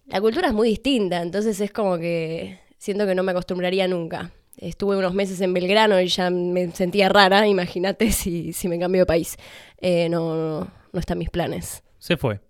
[0.04, 4.32] la cultura es muy distinta, entonces es como que siento que no me acostumbraría nunca.
[4.58, 9.00] Estuve unos meses en Belgrano y ya me sentía rara, imagínate si, si me cambio
[9.00, 9.38] de país.
[9.78, 11.82] Eh, no, no, no están mis planes.
[11.98, 12.49] Se fue.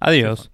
[0.00, 0.50] Adiós.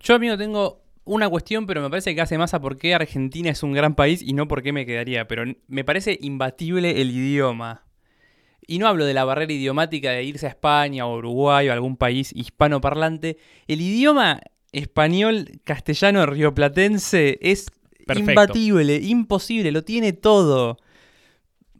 [0.00, 3.50] Yo, amigo, tengo una cuestión, pero me parece que hace más a por qué Argentina
[3.50, 5.26] es un gran país y no por qué me quedaría.
[5.26, 7.84] Pero me parece imbatible el idioma.
[8.66, 11.96] Y no hablo de la barrera idiomática de irse a España o Uruguay o algún
[11.96, 13.38] país hispanoparlante.
[13.66, 14.40] El idioma
[14.72, 17.70] español, castellano, rioplatense es
[18.06, 18.30] Perfecto.
[18.30, 20.76] imbatible, imposible, lo tiene todo.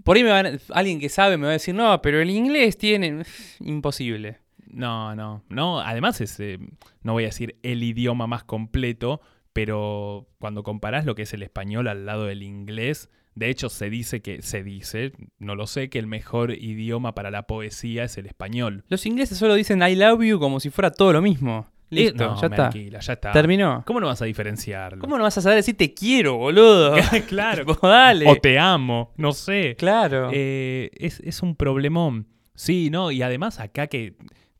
[0.03, 2.79] Por ahí me van, alguien que sabe me va a decir, no, pero el inglés
[2.79, 3.25] tiene...
[3.61, 4.39] Imposible.
[4.71, 5.81] No, no, no.
[5.81, 6.59] Además es, eh,
[7.03, 9.21] no voy a decir el idioma más completo,
[9.53, 13.89] pero cuando comparás lo que es el español al lado del inglés, de hecho se
[13.91, 18.19] dice que, se dice, no lo sé, que el mejor idioma para la poesía es
[18.19, 18.85] el español.
[18.89, 21.67] Los ingleses solo dicen I love you como si fuera todo lo mismo.
[21.91, 22.71] Listo, Eh, no, ya está.
[22.71, 23.33] ya está.
[23.33, 23.83] Terminó.
[23.87, 25.01] ¿Cómo no vas a diferenciarlo?
[25.01, 26.95] ¿Cómo no vas a saber decir te quiero, boludo?
[27.29, 27.65] claro.
[27.83, 28.29] Dale.
[28.29, 29.75] O te amo, no sé.
[29.79, 30.29] Claro.
[30.35, 32.27] Eh, es, es un problemón.
[32.55, 33.11] Sí, ¿no?
[33.11, 34.17] Y además acá que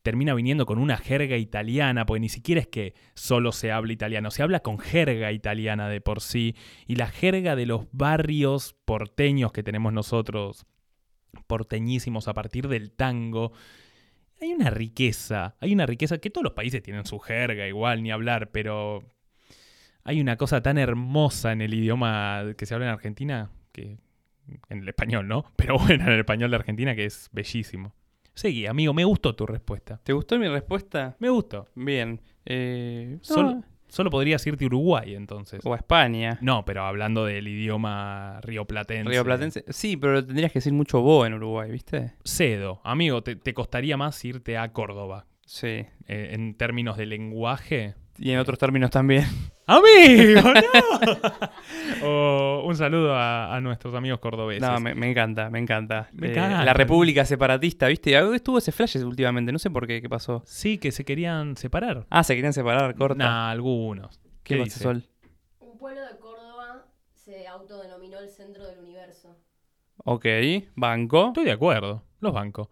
[0.09, 4.31] termina viniendo con una jerga italiana, porque ni siquiera es que solo se habla italiano,
[4.31, 6.55] se habla con jerga italiana de por sí.
[6.87, 10.65] Y la jerga de los barrios porteños que tenemos nosotros,
[11.45, 13.51] porteñísimos a partir del tango.
[14.41, 18.09] Hay una riqueza, hay una riqueza que todos los países tienen su jerga igual, ni
[18.09, 19.03] hablar, pero
[20.03, 23.99] hay una cosa tan hermosa en el idioma que se habla en Argentina, que
[24.69, 25.45] en el español, ¿no?
[25.55, 27.93] Pero bueno, en el español de Argentina que es bellísimo.
[28.39, 29.99] Seguí, amigo, me gustó tu respuesta.
[30.01, 31.13] ¿Te gustó mi respuesta?
[31.19, 31.67] Me gustó.
[31.75, 32.21] Bien.
[32.45, 35.59] Eh, Solo, no, solo podrías irte a Uruguay entonces.
[35.65, 36.37] O a España.
[36.39, 39.09] No, pero hablando del idioma rioplatense.
[39.09, 39.65] Río Platense.
[39.67, 42.13] Sí, pero tendrías que decir mucho vos en Uruguay, ¿viste?
[42.23, 42.79] Cedo.
[42.85, 45.25] Amigo, te, te costaría más irte a Córdoba.
[45.45, 45.85] Sí.
[46.07, 47.95] Eh, en términos de lenguaje.
[48.19, 49.25] Y en otros términos también.
[49.65, 50.41] ¡Amigo!
[50.41, 51.39] ¡No!
[52.03, 54.61] O un saludo a, a nuestros amigos cordobeses.
[54.61, 56.07] No, me, me encanta, me encanta.
[56.13, 56.63] Me Eh, encanta.
[56.63, 58.15] La República Separatista, ¿viste?
[58.15, 60.41] Algo Estuvo ese flash últimamente, no sé por qué, qué pasó.
[60.45, 62.05] Sí, que se querían separar.
[62.09, 63.15] Ah, se querían separar, corta.
[63.23, 64.19] Nah, algunos.
[64.43, 64.79] ¿Qué, ¿Qué pasa, dice?
[64.83, 65.03] Sol?
[65.59, 69.35] Un pueblo de Córdoba se autodenominó el centro del universo.
[70.05, 70.25] Ok,
[70.75, 71.27] banco.
[71.27, 72.69] Estoy de acuerdo, los bancos.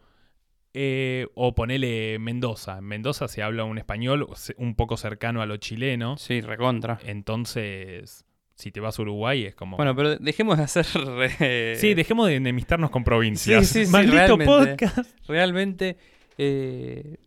[0.80, 2.78] Eh, o ponele Mendoza.
[2.78, 6.18] En Mendoza se habla un español un poco cercano a lo chileno.
[6.18, 7.00] Sí, recontra.
[7.04, 9.78] Entonces, si te vas a Uruguay es como...
[9.78, 10.86] Bueno, pero dejemos de hacer...
[10.94, 13.66] re- sí, dejemos de enemistarnos con provincias.
[13.68, 14.46] Sí, sí, sí, Maldito realmente.
[14.78, 15.10] podcast.
[15.28, 15.98] Realmente...
[16.38, 17.18] eh,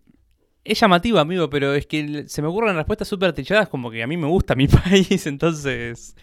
[0.63, 4.07] es llamativo, amigo, pero es que se me ocurren respuestas súper trilladas como que a
[4.07, 6.15] mí me gusta mi país, entonces...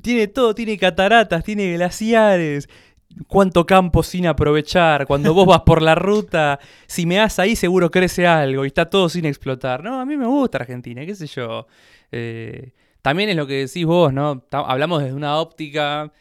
[0.00, 2.68] Tiene todo, tiene cataratas, tiene glaciares,
[3.26, 7.90] cuánto campo sin aprovechar, cuando vos vas por la ruta, si me das ahí seguro
[7.90, 9.82] crece algo y está todo sin explotar.
[9.82, 11.66] No, a mí me gusta Argentina, qué sé yo.
[12.12, 14.44] Eh, también es lo que decís vos, ¿no?
[14.50, 16.12] Hablamos desde una óptica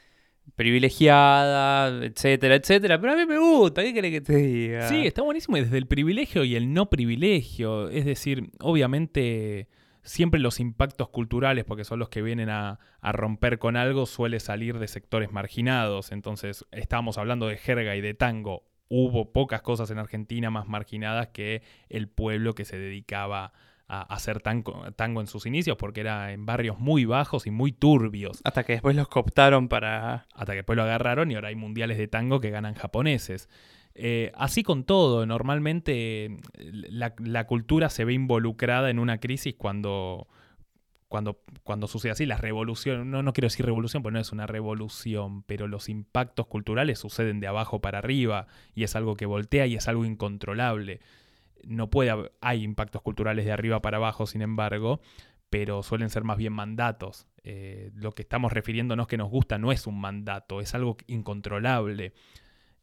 [0.56, 4.90] privilegiada, etcétera, etcétera, pero a mí me gusta, ¿qué querés que te diga?
[4.90, 7.90] Sí, está buenísimo y desde el privilegio y el no privilegio.
[7.90, 9.68] Es decir, obviamente
[10.04, 14.40] siempre los impactos culturales, porque son los que vienen a, a romper con algo, suele
[14.40, 16.12] salir de sectores marginados.
[16.12, 18.64] Entonces, estábamos hablando de jerga y de tango.
[18.88, 23.54] Hubo pocas cosas en Argentina más marginadas que el pueblo que se dedicaba
[23.88, 27.72] a hacer tango, tango en sus inicios, porque era en barrios muy bajos y muy
[27.72, 28.40] turbios.
[28.44, 30.28] Hasta que después los cooptaron para...
[30.34, 33.50] Hasta que después lo agarraron y ahora hay mundiales de tango que ganan japoneses.
[34.02, 36.40] Eh, así con todo, normalmente eh,
[36.90, 40.30] la, cultura se ve involucrada en una crisis cuando,
[41.10, 42.26] cuando, cuando sucede así.
[42.26, 46.48] La revolución, no, no quiero decir revolución, porque no es una revolución, pero los impactos
[46.48, 51.02] culturales suceden de abajo para arriba y es algo que voltea y es algo incontrolable.
[51.66, 55.02] No puede haber- hay impactos culturales de arriba para abajo, sin embargo,
[55.50, 57.28] pero suelen ser más bien mandatos.
[57.44, 62.14] Eh, lo que estamos refiriéndonos que nos gusta no es un mandato, es algo incontrolable.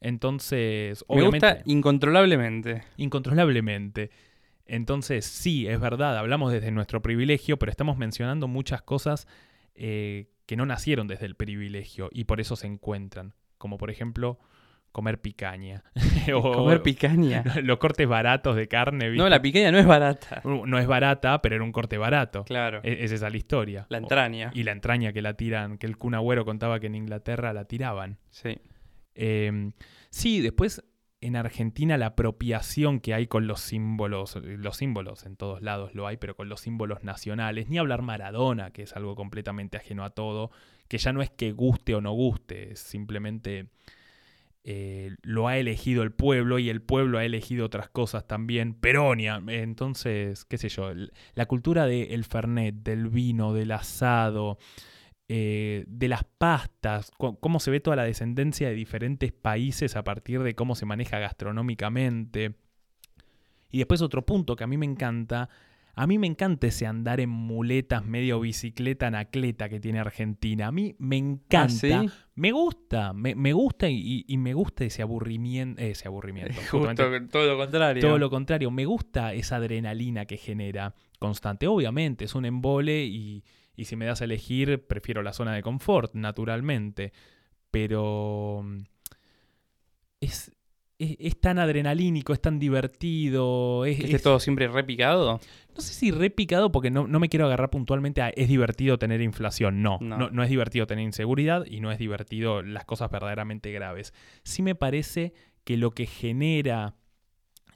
[0.00, 2.82] Entonces, Me obviamente, gusta incontrolablemente.
[2.96, 4.10] incontrolablemente.
[4.66, 9.28] Entonces, sí, es verdad, hablamos desde nuestro privilegio, pero estamos mencionando muchas cosas
[9.74, 13.34] eh, que no nacieron desde el privilegio y por eso se encuentran.
[13.58, 14.38] Como por ejemplo,
[14.92, 15.84] comer picaña.
[16.34, 17.44] o Comer picaña.
[17.62, 19.08] los cortes baratos de carne.
[19.08, 19.22] ¿viste?
[19.22, 20.42] No, la picaña no es barata.
[20.44, 22.44] No es barata, pero era un corte barato.
[22.44, 22.80] Claro.
[22.82, 23.86] Es, es esa la historia.
[23.88, 24.50] La entraña.
[24.52, 27.64] Y la entraña que la tiran, que el Kun Agüero contaba que en Inglaterra la
[27.66, 28.18] tiraban.
[28.30, 28.58] Sí.
[29.16, 29.72] Eh,
[30.10, 30.82] sí, después
[31.20, 36.06] en Argentina la apropiación que hay con los símbolos, los símbolos en todos lados lo
[36.06, 40.10] hay, pero con los símbolos nacionales, ni hablar Maradona, que es algo completamente ajeno a
[40.10, 40.50] todo,
[40.88, 43.70] que ya no es que guste o no guste, es simplemente
[44.62, 49.42] eh, lo ha elegido el pueblo y el pueblo ha elegido otras cosas también, Peronia,
[49.48, 50.92] entonces, qué sé yo,
[51.34, 54.58] la cultura del fernet, del vino, del asado,
[55.28, 60.42] eh, de las pastas, cómo se ve toda la descendencia de diferentes países a partir
[60.42, 62.54] de cómo se maneja gastronómicamente.
[63.70, 65.48] Y después otro punto que a mí me encanta,
[65.98, 70.68] a mí me encanta ese andar en muletas medio bicicleta anacleta que tiene Argentina.
[70.68, 71.68] A mí me encanta.
[71.70, 72.10] ¿sí?
[72.34, 75.82] Me gusta, me, me gusta y, y me gusta ese aburrimiento.
[75.82, 76.54] Ese aburrimiento.
[76.70, 76.94] Justo
[77.30, 78.00] todo lo contrario.
[78.02, 81.66] todo lo contrario, me gusta esa adrenalina que genera constante.
[81.66, 83.42] Obviamente, es un embole y,
[83.76, 87.12] y si me das a elegir, prefiero la zona de confort, naturalmente.
[87.70, 88.78] Pero mm,
[90.20, 90.52] es,
[90.98, 93.84] es, es tan adrenalínico, es tan divertido.
[93.84, 95.40] Es, esté es- todo siempre repicado.
[95.74, 99.20] No sé si repicado porque no, no me quiero agarrar puntualmente a es divertido tener
[99.20, 99.82] inflación.
[99.82, 100.16] No, No.
[100.16, 104.14] no, no es divertido tener inseguridad y no es divertido las cosas verdaderamente graves.
[104.42, 105.34] Sí me parece
[105.64, 106.94] que lo que genera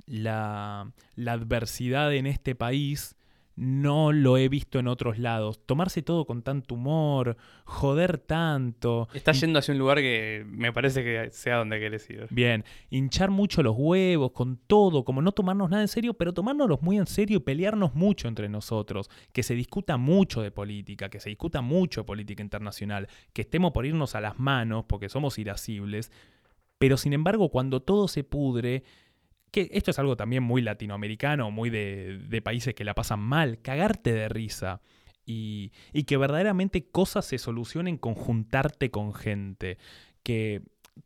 [0.07, 3.17] la, la adversidad en este país
[3.61, 5.61] no lo he visto en otros lados.
[5.67, 9.07] Tomarse todo con tanto humor, joder tanto.
[9.13, 12.27] Estás yendo hacia un lugar que me parece que sea donde querés ir.
[12.31, 16.81] Bien, hinchar mucho los huevos con todo, como no tomarnos nada en serio, pero tomárnoslos
[16.81, 21.21] muy en serio y pelearnos mucho entre nosotros, que se discuta mucho de política, que
[21.21, 25.39] se discuta mucho de política internacional, que estemos por irnos a las manos porque somos
[25.39, 26.11] irascibles,
[26.79, 28.85] pero sin embargo cuando todo se pudre,
[29.51, 33.61] que esto es algo también muy latinoamericano, muy de, de países que la pasan mal,
[33.61, 34.81] cagarte de risa.
[35.27, 39.79] Y, y que verdaderamente cosas se solucionen con juntarte con gente.
[40.23, 40.63] Que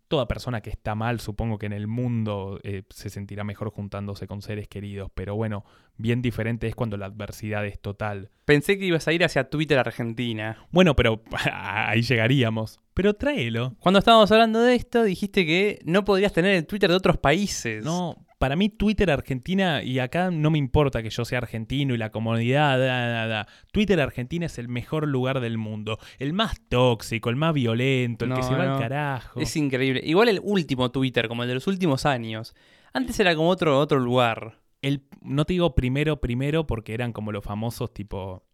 [0.09, 4.27] toda persona que está mal, supongo que en el mundo eh, se sentirá mejor juntándose
[4.27, 5.11] con seres queridos.
[5.15, 5.65] Pero bueno,
[5.97, 8.31] bien diferente es cuando la adversidad es total.
[8.45, 10.67] Pensé que ibas a ir hacia Twitter Argentina.
[10.71, 12.81] Bueno, pero ahí llegaríamos.
[12.95, 13.75] Pero tráelo.
[13.81, 17.85] Cuando estábamos hablando de esto, dijiste que no podrías tener el Twitter de otros países.
[17.85, 21.97] No, para mí Twitter Argentina, y acá no me importa que yo sea argentino y
[21.97, 23.49] la comunidad, da, da, da.
[23.73, 25.99] Twitter Argentina es el mejor lugar del mundo.
[26.19, 29.41] El más tóxico, el más violento, el que No, se va al carajo.
[29.41, 30.03] Es increíble.
[30.05, 32.55] Igual el último Twitter, como el de los últimos años.
[32.93, 34.61] Antes era como otro, otro lugar.
[34.83, 38.45] El, no te digo primero, primero, porque eran como los famosos tipo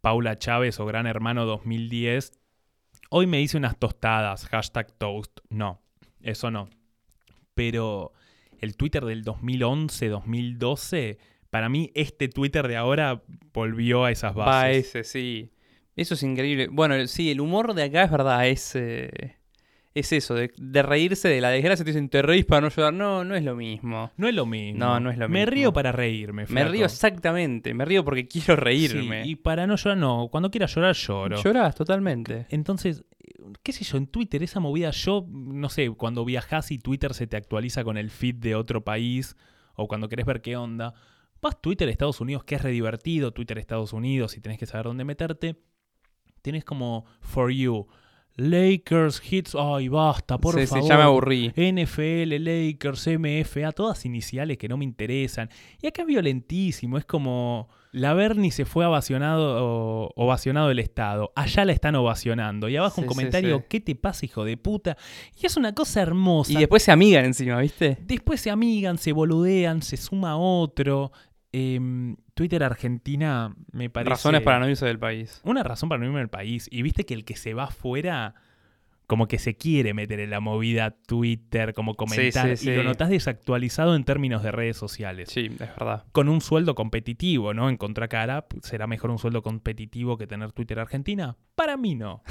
[0.00, 2.32] Paula Chávez o Gran Hermano 2010.
[3.10, 5.38] Hoy me hice unas tostadas, hashtag toast.
[5.48, 5.80] No,
[6.22, 6.68] eso no.
[7.54, 8.14] Pero
[8.64, 11.18] el Twitter del 2011, 2012,
[11.50, 13.22] para mí este Twitter de ahora
[13.52, 14.86] volvió a esas Va bases.
[14.88, 15.50] ese, sí.
[15.96, 16.66] Eso es increíble.
[16.72, 19.36] Bueno, sí, el humor de acá es verdad, es, eh,
[19.94, 21.84] es eso, de, de reírse de la desgracia.
[21.84, 22.92] Te dicen, te reís para no llorar.
[22.92, 24.10] No, no es lo mismo.
[24.16, 24.78] No es lo mismo.
[24.78, 25.50] No, no es lo Me mismo.
[25.52, 26.46] río para reírme.
[26.48, 29.22] Me río exactamente, me río porque quiero reírme.
[29.24, 30.28] Sí, y para no llorar, no.
[30.30, 31.40] Cuando quiera llorar, lloro.
[31.42, 32.46] Llorás totalmente.
[32.50, 33.04] Entonces,
[33.62, 37.26] qué sé yo, en Twitter esa movida, yo no sé, cuando viajas y Twitter se
[37.26, 39.36] te actualiza con el feed de otro país
[39.76, 40.94] o cuando querés ver qué onda,
[41.40, 44.86] vas Twitter Estados Unidos, que es re divertido, Twitter Estados Unidos y tenés que saber
[44.86, 45.56] dónde meterte,
[46.42, 47.86] tenés como For You,
[48.36, 50.88] Lakers, Hits, ay basta, por sí, sí, favor.
[50.88, 51.48] ya me aburrí.
[51.56, 55.48] NFL, Lakers, MFA, todas iniciales que no me interesan.
[55.80, 61.64] Y acá es violentísimo, es como la Bernie se fue ovacionado, ovacionado el Estado, allá
[61.64, 62.68] la están ovacionando.
[62.68, 63.64] Y abajo Sí, un sí, comentario, sí.
[63.68, 64.96] ¿qué te pasa, hijo de puta?
[65.40, 66.52] Y es una cosa hermosa.
[66.52, 67.98] Y después se amigan encima, ¿viste?
[68.00, 71.12] Después se amigan, se boludean, se suma otro.
[71.56, 74.10] Em, Twitter Argentina me parece...
[74.10, 75.40] Razones para no irse del país.
[75.44, 76.68] Una razón para no irme al país.
[76.68, 78.34] Y viste que el que se va afuera,
[79.06, 82.56] como que se quiere meter en la movida Twitter, como comentar.
[82.56, 82.86] sí, Y lo sí.
[82.88, 85.28] notás desactualizado en términos de redes sociales.
[85.30, 86.02] Sí, es verdad.
[86.10, 87.68] Con un sueldo competitivo, ¿no?
[87.68, 91.36] En contracara, ¿será mejor un sueldo competitivo que tener Twitter Argentina?
[91.54, 92.24] Para mí no.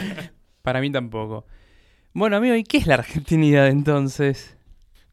[0.62, 1.44] Para mí tampoco.
[2.12, 4.56] Bueno, amigo, ¿y qué es la argentinidad entonces?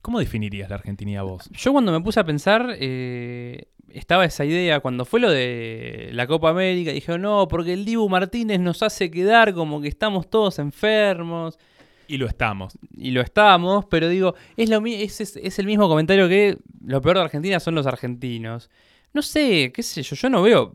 [0.08, 1.50] ¿Cómo definirías la Argentinidad vos?
[1.52, 6.26] Yo cuando me puse a pensar, eh, estaba esa idea, cuando fue lo de la
[6.28, 10.60] Copa América, dije, no, porque el Dibu Martínez nos hace quedar como que estamos todos
[10.60, 11.60] enfermos,
[12.08, 12.78] Y lo estamos.
[12.96, 17.18] y lo estamos, pero digo, es, lo, es- es el mismo comentario que lo peor
[17.18, 18.70] de Argentina son los argentinos.
[19.14, 20.74] No sé, qué sé yo, yo no veo,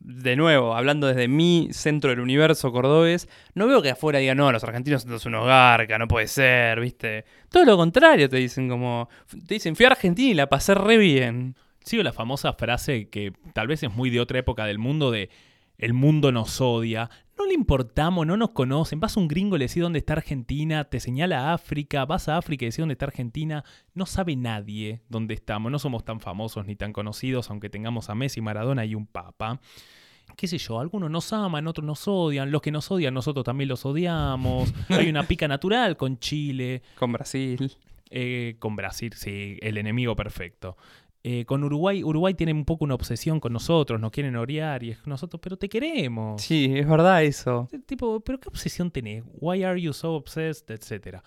[0.00, 4.50] de nuevo, hablando desde mi centro del universo cordobés, no veo que afuera digan, no,
[4.50, 7.24] los argentinos son unos garca, no puede ser, ¿viste?
[7.50, 9.08] Todo lo contrario te dicen como,
[9.46, 11.54] te dicen, fui a Argentina y la pasé re bien.
[11.84, 15.30] Sigo la famosa frase que tal vez es muy de otra época del mundo de
[15.80, 17.10] el mundo nos odia.
[17.38, 19.00] No le importamos, no nos conocen.
[19.00, 22.36] Vas a un gringo y le decís dónde está Argentina, te señala África, vas a
[22.36, 23.64] África y decís dónde está Argentina.
[23.94, 25.72] No sabe nadie dónde estamos.
[25.72, 29.58] No somos tan famosos ni tan conocidos, aunque tengamos a Messi, Maradona y un papa.
[30.36, 32.50] Qué sé yo, algunos nos aman, otros nos odian.
[32.50, 34.74] Los que nos odian, nosotros también los odiamos.
[34.90, 36.82] Hay una pica natural con Chile.
[36.96, 37.72] Con Brasil.
[38.10, 40.76] Eh, con Brasil, sí, el enemigo perfecto.
[41.22, 44.92] Eh, con Uruguay, Uruguay tiene un poco una obsesión con nosotros, nos quieren orear y
[44.92, 46.40] es nosotros, pero te queremos.
[46.40, 47.68] Sí, es verdad eso.
[47.84, 49.22] Tipo, ¿pero qué obsesión tenés?
[49.38, 50.70] Why are you so obsessed?
[50.70, 51.22] Etcétera.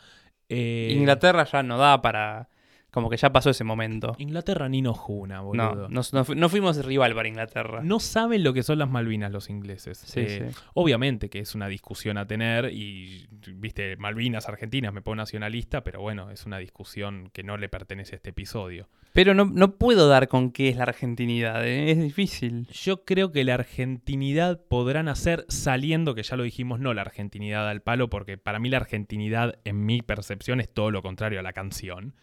[0.49, 2.49] Eh, Inglaterra ya no da para
[2.93, 4.15] Como que ya pasó ese momento.
[4.19, 5.89] Inglaterra ni nos juna, boludo.
[5.89, 7.81] no, no fu- no fuimos rival para Inglaterra.
[7.83, 9.97] No saben lo que son las Malvinas los ingleses.
[9.97, 10.59] Sí, Eh, sí.
[10.75, 13.25] Obviamente que es una discusión a tener y,
[13.55, 18.13] viste, Malvinas, Argentinas, me pongo nacionalista, pero bueno, es una discusión que no le pertenece
[18.13, 18.87] a este episodio.
[19.13, 21.89] Pero no, no puedo dar con qué es la argentinidad, ¿eh?
[21.91, 22.67] es difícil.
[22.71, 27.67] Yo creo que la argentinidad podrá nacer saliendo, que ya lo dijimos, no la argentinidad
[27.69, 31.43] al palo, porque para mí la argentinidad, en mi percepción, es todo lo contrario a
[31.43, 32.13] la canción.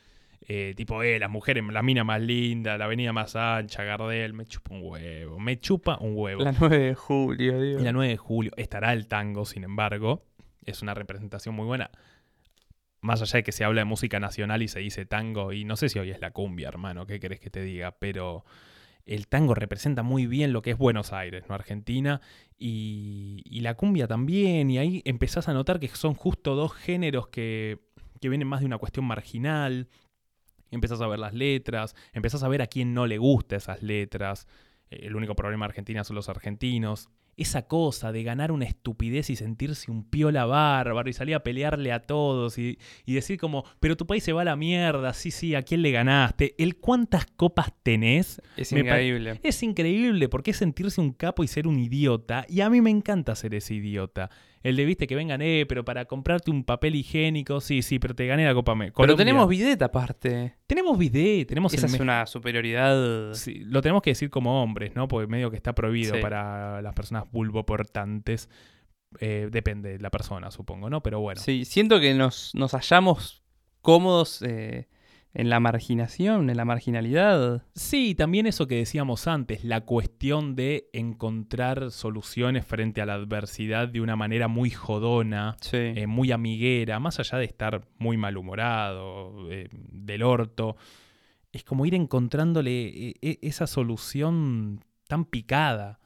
[0.48, 4.46] Eh, tipo, eh, las mujeres, la mina más linda, la avenida más ancha, Gardel, me
[4.46, 6.42] chupa un huevo, me chupa un huevo.
[6.42, 7.80] La 9 de julio, digo.
[7.80, 10.24] La 9 de julio estará el tango, sin embargo.
[10.64, 11.90] Es una representación muy buena.
[13.02, 15.76] Más allá de que se habla de música nacional y se dice tango, y no
[15.76, 17.92] sé si hoy es la cumbia, hermano, ¿qué querés que te diga?
[17.98, 18.44] Pero
[19.06, 21.54] el tango representa muy bien lo que es Buenos Aires, ¿no?
[21.54, 22.20] Argentina,
[22.58, 27.28] y, y la cumbia también, y ahí empezás a notar que son justo dos géneros
[27.28, 27.78] que,
[28.20, 29.88] que vienen más de una cuestión marginal.
[30.70, 34.46] Empezás a ver las letras, empezás a ver a quién no le gusta esas letras.
[34.90, 37.08] El único problema de Argentina son los argentinos.
[37.36, 41.90] Esa cosa de ganar una estupidez y sentirse un piola bárbaro y salir a pelearle
[41.90, 45.30] a todos y, y decir como, pero tu país se va a la mierda, sí,
[45.30, 46.54] sí, ¿a quién le ganaste?
[46.58, 49.40] El cuántas copas tenés Es increíble.
[49.42, 52.44] es increíble porque es sentirse un capo y ser un idiota.
[52.48, 54.28] Y a mí me encanta ser ese idiota.
[54.62, 58.14] El de, viste, que vengan, eh, pero para comprarte un papel higiénico, sí, sí, pero
[58.14, 60.54] te gané la Copa Me- Pero tenemos bidet aparte.
[60.66, 63.32] Tenemos bidet, tenemos Esa el es una superioridad.
[63.32, 65.08] Sí, lo tenemos que decir como hombres, ¿no?
[65.08, 66.20] Porque medio que está prohibido Sí.
[66.20, 68.50] para las personas vulvoportantes.
[69.18, 71.02] Eh, depende de la persona, supongo, ¿no?
[71.02, 71.40] Pero bueno.
[71.40, 73.42] Sí, siento que nos, nos hallamos
[73.80, 74.88] cómodos eh,
[75.32, 77.62] en la marginación, en la marginalidad.
[77.74, 83.86] Sí, también eso que decíamos antes, la cuestión de encontrar soluciones frente a la adversidad
[83.88, 85.76] de una manera muy jodona, Sí.
[85.76, 90.76] eh, muy amiguera, más allá de estar muy malhumorado, eh, del orto.
[91.52, 95.98] Es como ir encontrándole eh, eh, esa solución tan picada.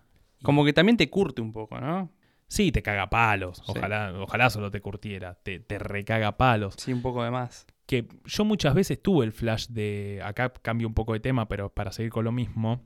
[0.42, 2.10] Como que también te curte un poco, ¿no?
[2.46, 3.58] Sí, te caga palos.
[3.64, 3.72] Sí.
[3.74, 5.34] Ojalá, ojalá solo te curtiera.
[5.34, 6.74] Te, te recaga palos.
[6.78, 7.66] Sí, un poco de más.
[7.86, 10.20] Que yo muchas veces tuve el flash de.
[10.24, 12.82] Acá cambio un poco de tema, pero para seguir con lo mismo.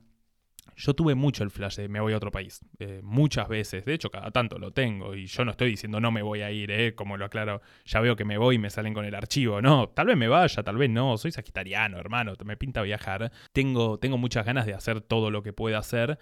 [0.75, 2.61] Yo tuve mucho el flash de me voy a otro país.
[2.79, 3.83] Eh, muchas veces.
[3.83, 5.13] De hecho, cada tanto lo tengo.
[5.13, 6.95] Y yo no estoy diciendo no me voy a ir, ¿eh?
[6.95, 7.61] Como lo aclaro.
[7.85, 9.61] Ya veo que me voy y me salen con el archivo.
[9.61, 11.17] No, tal vez me vaya, tal vez no.
[11.17, 12.33] Soy sagitariano, hermano.
[12.45, 13.31] Me pinta viajar.
[13.51, 16.17] Tengo, tengo muchas ganas de hacer todo lo que pueda hacer.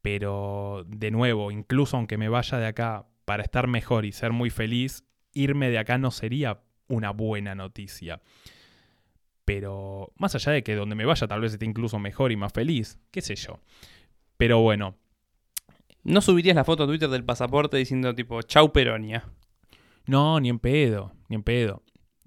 [0.00, 4.50] Pero, de nuevo, incluso aunque me vaya de acá para estar mejor y ser muy
[4.50, 8.20] feliz, irme de acá no sería una buena noticia.
[9.44, 12.52] Pero más allá de que donde me vaya tal vez esté incluso mejor y más
[12.52, 13.58] feliz, qué sé yo.
[14.36, 14.96] Pero bueno,
[16.04, 19.24] ¿No subirías la foto a Twitter del pasaporte diciendo tipo, chau Peronia?
[20.06, 21.82] no, ni en pedo, ni en pedo.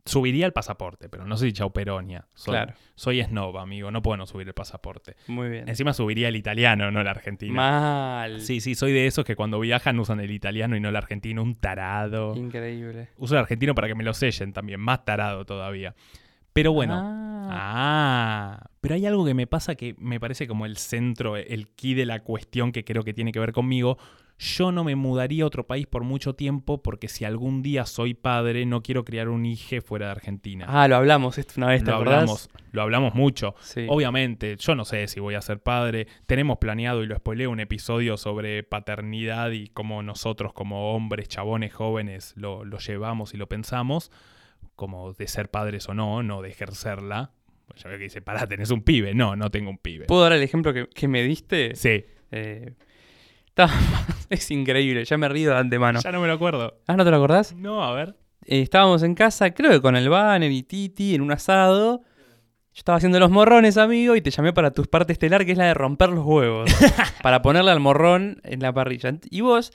[0.08, 2.28] Subiría el pasaporte, pero no soy Chau Peronia.
[2.34, 5.16] Soy, Claro, soy snob, amigo, no puedo no subir el pasaporte.
[5.28, 5.68] muy bien.
[5.70, 7.54] Encima subiría el italiano, no el argentino.
[7.54, 8.42] Mal.
[8.42, 11.44] Sí, sí, soy de esos que cuando viajan usan el italiano y no el argentino,
[11.44, 12.36] un tarado.
[12.36, 13.10] Increíble.
[13.18, 15.94] Uso el argentino para que me lo sellen también, más tarado todavía.
[16.58, 20.78] Pero bueno, Ah, Ah, pero hay algo que me pasa que me parece como el
[20.78, 24.00] centro, el key de la cuestión que creo que tiene que ver conmigo.
[24.40, 28.16] Yo no me mudaría a otro país por mucho tiempo porque si algún día soy
[28.16, 30.66] padre no quiero criar un hijo fuera de Argentina.
[30.68, 32.16] Ah, lo hablamos esto una vez, ¿te lo acordás?
[32.22, 33.54] hablamos, lo hablamos mucho.
[33.62, 33.86] Sí.
[33.88, 36.08] Obviamente, yo no sé si voy a ser padre.
[36.26, 41.72] Tenemos planeado, y lo spoileo, un episodio sobre paternidad y cómo nosotros como hombres, chabones,
[41.72, 44.12] jóvenes, lo, lo llevamos y lo pensamos.
[44.78, 47.32] Como de ser padres o no, no de ejercerla.
[47.68, 49.14] Pues ya veo que dice, pará, tenés un pibe.
[49.14, 50.06] No, no tengo un pibe.
[50.06, 51.76] ¿Puedo dar el ejemplo que, que me diste?
[51.76, 52.74] Sí, Eh,
[53.48, 53.70] está-
[54.30, 56.00] es increíble, ya me río de antemano.
[56.00, 56.80] ya no me lo acuerdo.
[56.88, 57.54] Ah, ¿no te lo acordás?
[57.56, 58.16] No, a ver.
[58.46, 62.02] Eh, estábamos en casa, creo que con el banner y Titi, en un asado.
[62.02, 65.58] Yo estaba haciendo los morrones, amigo, y te llamé para tu parte estelar, que es
[65.58, 66.70] la de romper los huevos.
[67.24, 69.12] para ponerle al morrón en la parrilla.
[69.32, 69.74] Y vos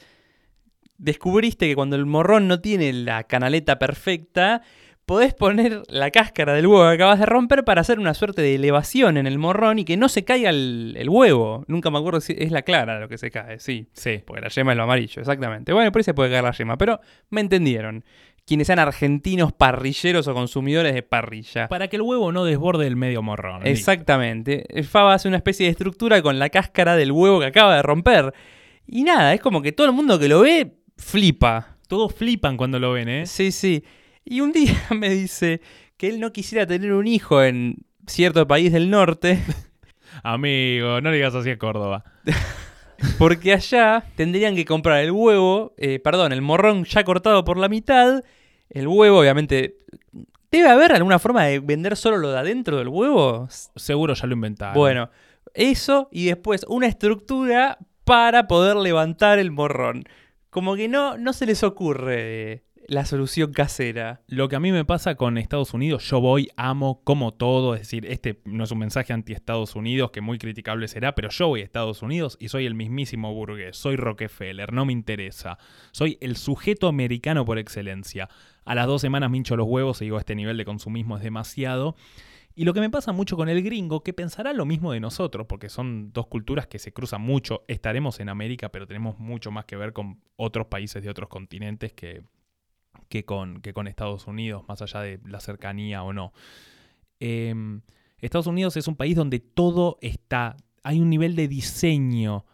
[0.98, 4.62] descubriste que cuando el morrón no tiene la canaleta perfecta,
[5.06, 8.54] podés poner la cáscara del huevo que acabas de romper para hacer una suerte de
[8.54, 11.64] elevación en el morrón y que no se caiga el, el huevo.
[11.68, 13.88] Nunca me acuerdo si es la clara lo que se cae, sí.
[13.92, 14.22] Sí.
[14.24, 15.72] Porque la yema es lo amarillo, exactamente.
[15.72, 17.00] Bueno, por ahí se puede caer la yema, pero
[17.30, 18.04] me entendieron.
[18.44, 21.68] Quienes sean argentinos parrilleros o consumidores de parrilla.
[21.68, 23.64] Para que el huevo no desborde el medio morrón.
[23.64, 24.64] Exactamente.
[24.68, 27.82] El Faba hace una especie de estructura con la cáscara del huevo que acaba de
[27.82, 28.34] romper.
[28.84, 31.76] Y nada, es como que todo el mundo que lo ve flipa.
[31.86, 33.26] Todos flipan cuando lo ven, ¿eh?
[33.26, 33.84] Sí, sí.
[34.24, 35.60] Y un día me dice
[35.96, 39.40] que él no quisiera tener un hijo en cierto país del norte
[40.22, 42.04] Amigo, no le digas así a Córdoba.
[43.18, 47.68] porque allá tendrían que comprar el huevo, eh, perdón, el morrón ya cortado por la
[47.68, 48.22] mitad,
[48.70, 49.76] el huevo obviamente
[50.52, 53.48] ¿Debe haber alguna forma de vender solo lo de adentro del huevo?
[53.74, 54.74] Seguro ya lo inventaron.
[54.74, 55.08] Bueno,
[55.54, 60.04] eso y después una estructura para poder levantar el morrón.
[60.50, 64.22] Como que no, no se les ocurre la solución casera.
[64.26, 67.82] Lo que a mí me pasa con Estados Unidos, yo voy, amo, como todo, es
[67.82, 71.48] decir, este no es un mensaje anti Estados Unidos, que muy criticable será, pero yo
[71.48, 75.58] voy a Estados Unidos y soy el mismísimo burgués, soy Rockefeller, no me interesa,
[75.92, 78.28] soy el sujeto americano por excelencia.
[78.64, 81.22] A las dos semanas me hincho los huevos y digo, este nivel de consumismo es
[81.22, 81.96] demasiado.
[82.54, 85.46] Y lo que me pasa mucho con el gringo, que pensará lo mismo de nosotros,
[85.46, 87.64] porque son dos culturas que se cruzan mucho.
[87.66, 91.94] Estaremos en América, pero tenemos mucho más que ver con otros países de otros continentes
[91.94, 92.22] que,
[93.12, 96.32] que, con, que con Estados Unidos, más allá de la cercanía o no.
[97.20, 97.82] Em,
[98.16, 102.46] Estados Unidos es un país donde todo está, hay un nivel de diseño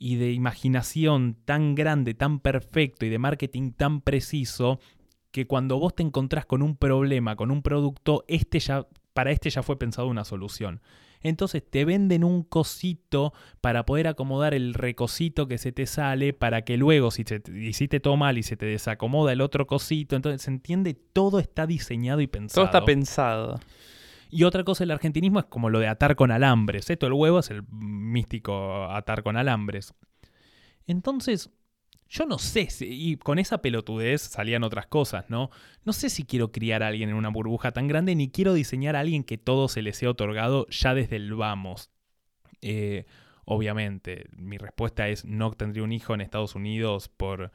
[0.00, 4.80] y de imaginación tan grande, tan perfecto y de marketing tan preciso
[5.30, 9.48] que cuando vos te encontrás con un problema, con un producto, este ya para este
[9.48, 10.80] ya fue pensado una solución.
[11.22, 16.62] Entonces te venden un cosito para poder acomodar el recosito que se te sale para
[16.62, 20.42] que luego si te hiciste todo mal y se te desacomoda el otro cosito, entonces
[20.42, 22.66] se entiende, todo está diseñado y pensado.
[22.66, 23.60] Todo está pensado.
[24.30, 26.88] Y otra cosa del argentinismo es como lo de atar con alambres.
[26.88, 29.92] Esto el huevo es el místico atar con alambres.
[30.86, 31.50] Entonces,
[32.10, 35.50] yo no sé, si, y con esa pelotudez salían otras cosas, ¿no?
[35.84, 38.96] No sé si quiero criar a alguien en una burbuja tan grande, ni quiero diseñar
[38.96, 41.88] a alguien que todo se le sea otorgado ya desde el vamos.
[42.62, 43.06] Eh,
[43.44, 47.52] obviamente, mi respuesta es no tendría un hijo en Estados Unidos por,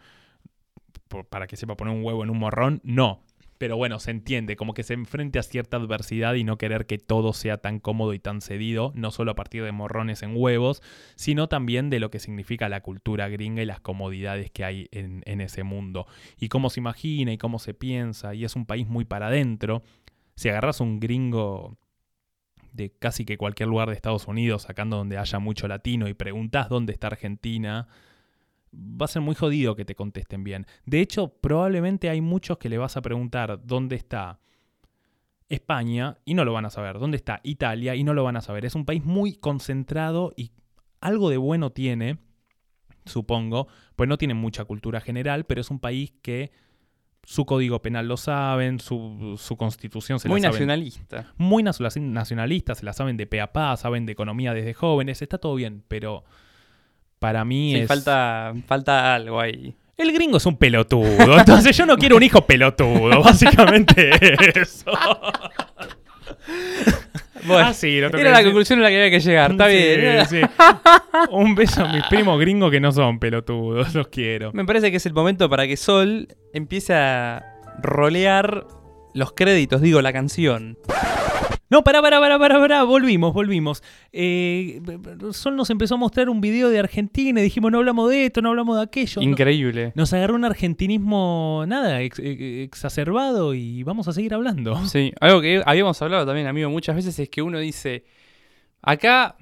[1.09, 2.79] por, para que sepa poner un huevo en un morrón.
[2.85, 3.24] No,
[3.57, 6.97] pero bueno, se entiende, como que se enfrente a cierta adversidad y no querer que
[6.97, 10.81] todo sea tan cómodo y tan cedido, no solo a partir de morrones en huevos,
[11.15, 15.23] sino también de lo que significa la cultura gringa y las comodidades que hay en,
[15.41, 16.05] ese mundo.
[16.37, 19.83] Y cómo se imagina y cómo se piensa, y es un país muy para adentro.
[20.35, 21.77] Si agarras un gringo
[22.73, 26.67] de casi que cualquier lugar de Estados Unidos, sacando donde haya mucho latino, y preguntas
[26.67, 27.87] dónde está Argentina,
[28.75, 30.65] va a ser muy jodido que te contesten bien.
[30.85, 34.39] De hecho, probablemente hay muchos que le vas a preguntar dónde está
[35.49, 36.99] España y no lo van a saber.
[36.99, 37.95] ¿Dónde está Italia?
[37.95, 38.65] Y no lo van a saber.
[38.65, 40.51] Es un país muy concentrado y
[41.01, 42.17] algo de bueno tiene,
[43.05, 46.51] supongo, pues no tiene mucha cultura general, pero es un país que
[47.23, 50.67] su código penal lo saben, su, constitución se muy la saben.
[50.67, 51.33] Muy nacionalista.
[51.37, 55.39] Muy nacionalista, se la saben de pe a pa, saben de economía desde jóvenes, está
[55.39, 56.23] todo bien, pero
[57.25, 57.87] para mí sí, es...
[57.87, 59.73] falta, falta algo ahí.
[59.97, 64.11] El gringo es un pelotudo, entonces yo no quiero un hijo pelotudo, básicamente
[64.61, 64.91] eso.
[67.43, 70.23] Bueno, ah, sí, lo era la conclusión a la que había que llegar, está bien.
[70.27, 70.41] Sí.
[71.31, 74.51] Un beso a mis primos gringos que no son pelotudos, los quiero.
[74.53, 77.43] Me parece que es el momento para que Sol empiece a
[77.81, 78.67] rolear
[79.15, 80.77] los créditos, digo, la canción.
[81.67, 83.81] No, pará, pará, pará, pará, pará, volvimos, volvimos.
[84.11, 84.81] Eh,
[85.31, 88.41] Sol nos empezó a mostrar un video de Argentina y dijimos, no hablamos de esto,
[88.41, 89.21] no hablamos de aquello.
[89.21, 89.91] Increíble.
[89.95, 94.75] Nos agarró un argentinismo, nada, exacerbado y vamos a seguir hablando.
[94.85, 98.05] Sí, algo que habíamos hablado también, amigo, muchas veces es que uno dice,
[98.83, 99.35] acá,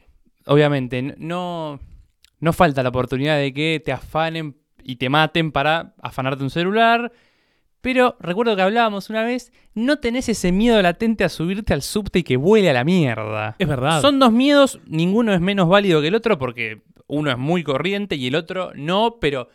[0.45, 1.79] obviamente, no,
[2.39, 7.11] no falta la oportunidad de que te afanen y te maten para afanarte un celular
[7.83, 12.19] pero recuerdo que hablábamos una vez, no tenés ese miedo latente a subirte al subte
[12.19, 13.57] y que vuele a la mierda.
[13.59, 13.99] Es verdad.
[13.99, 18.15] Son dos miedos, ninguno es menos válido que el otro porque uno es muy corriente
[18.15, 19.49] y el otro no, pero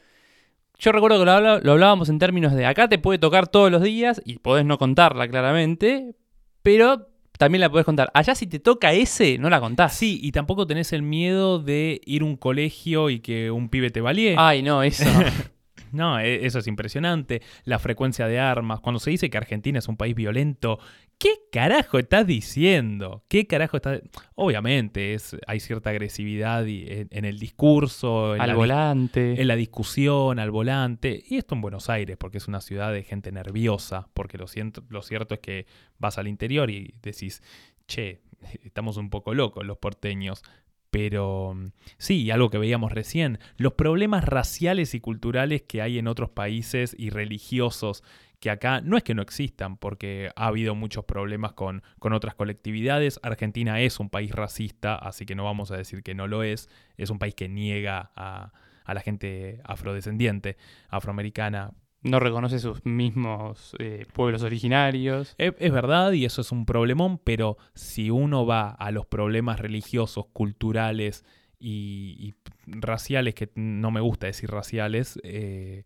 [0.79, 4.21] yo recuerdo que lo, hablábamos en términos de acá te puede tocar todos los días
[4.27, 6.15] y podés no contarla claramente,
[6.63, 7.09] pero
[7.39, 8.11] también la podés contar.
[8.13, 9.95] Allá si te toca ese, no la contás.
[9.95, 13.89] Sí, y tampoco tenés el miedo de ir a un colegio y que un pibe
[13.89, 14.35] te valíe.
[14.37, 15.05] Ay, no, eso.
[15.93, 17.43] No, e, eso es impresionante.
[17.65, 18.81] La frecuencia de armas.
[18.81, 20.79] Cuando se dice que Argentina es un país violento,
[21.19, 23.25] ¿qué carajo estás diciendo?
[23.29, 24.01] ¿Qué carajo estás.?
[24.35, 29.41] Obviamente, es, hay cierta agresividad en, el discurso, al volante.
[29.41, 31.23] En la discusión, al volante.
[31.29, 34.09] Y esto en Buenos Aires, porque es una ciudad de gente nerviosa.
[34.15, 35.67] Porque lo, siento, lo cierto es que
[35.99, 37.43] vas al interior y decís,
[37.87, 38.21] che,
[38.63, 40.43] estamos un poco locos los porteños.
[40.91, 41.67] Pero mm,
[41.99, 46.95] sí, algo que veíamos recién, los problemas raciales y culturales que hay en otros países
[46.99, 48.03] y religiosos,
[48.41, 52.35] que acá no es que no existan, porque ha habido muchos problemas con, con otras
[52.35, 53.19] colectividades.
[53.23, 56.69] Argentina es un país racista, así que no vamos a decir que no lo es.
[56.97, 58.53] Es un país que niega a,
[58.85, 60.57] a la gente afrodescendiente,
[60.89, 61.73] afroamericana,
[62.03, 65.35] no reconoce sus mismos eh, pueblos originarios.
[65.39, 70.27] Es, verdad y eso es un problemón, pero si uno va a los problemas religiosos,
[70.33, 71.25] culturales
[71.59, 72.35] y,
[72.67, 75.85] raciales, que no me gusta decir raciales, eh,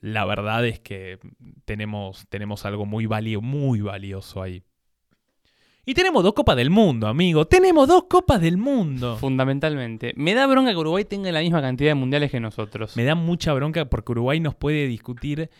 [0.00, 1.18] la verdad es que
[1.64, 4.64] tenemos, tenemos algo muy, valio, muy valioso ahí.
[5.84, 7.44] Y tenemos dos copas del mundo, amigo.
[7.46, 9.16] Tenemos dos copas del mundo.
[9.16, 10.12] Fundamentalmente.
[10.16, 12.96] Me da bronca que Uruguay tenga la misma cantidad de mundiales que nosotros.
[12.96, 15.50] Me da mucha bronca porque Uruguay nos puede discutir.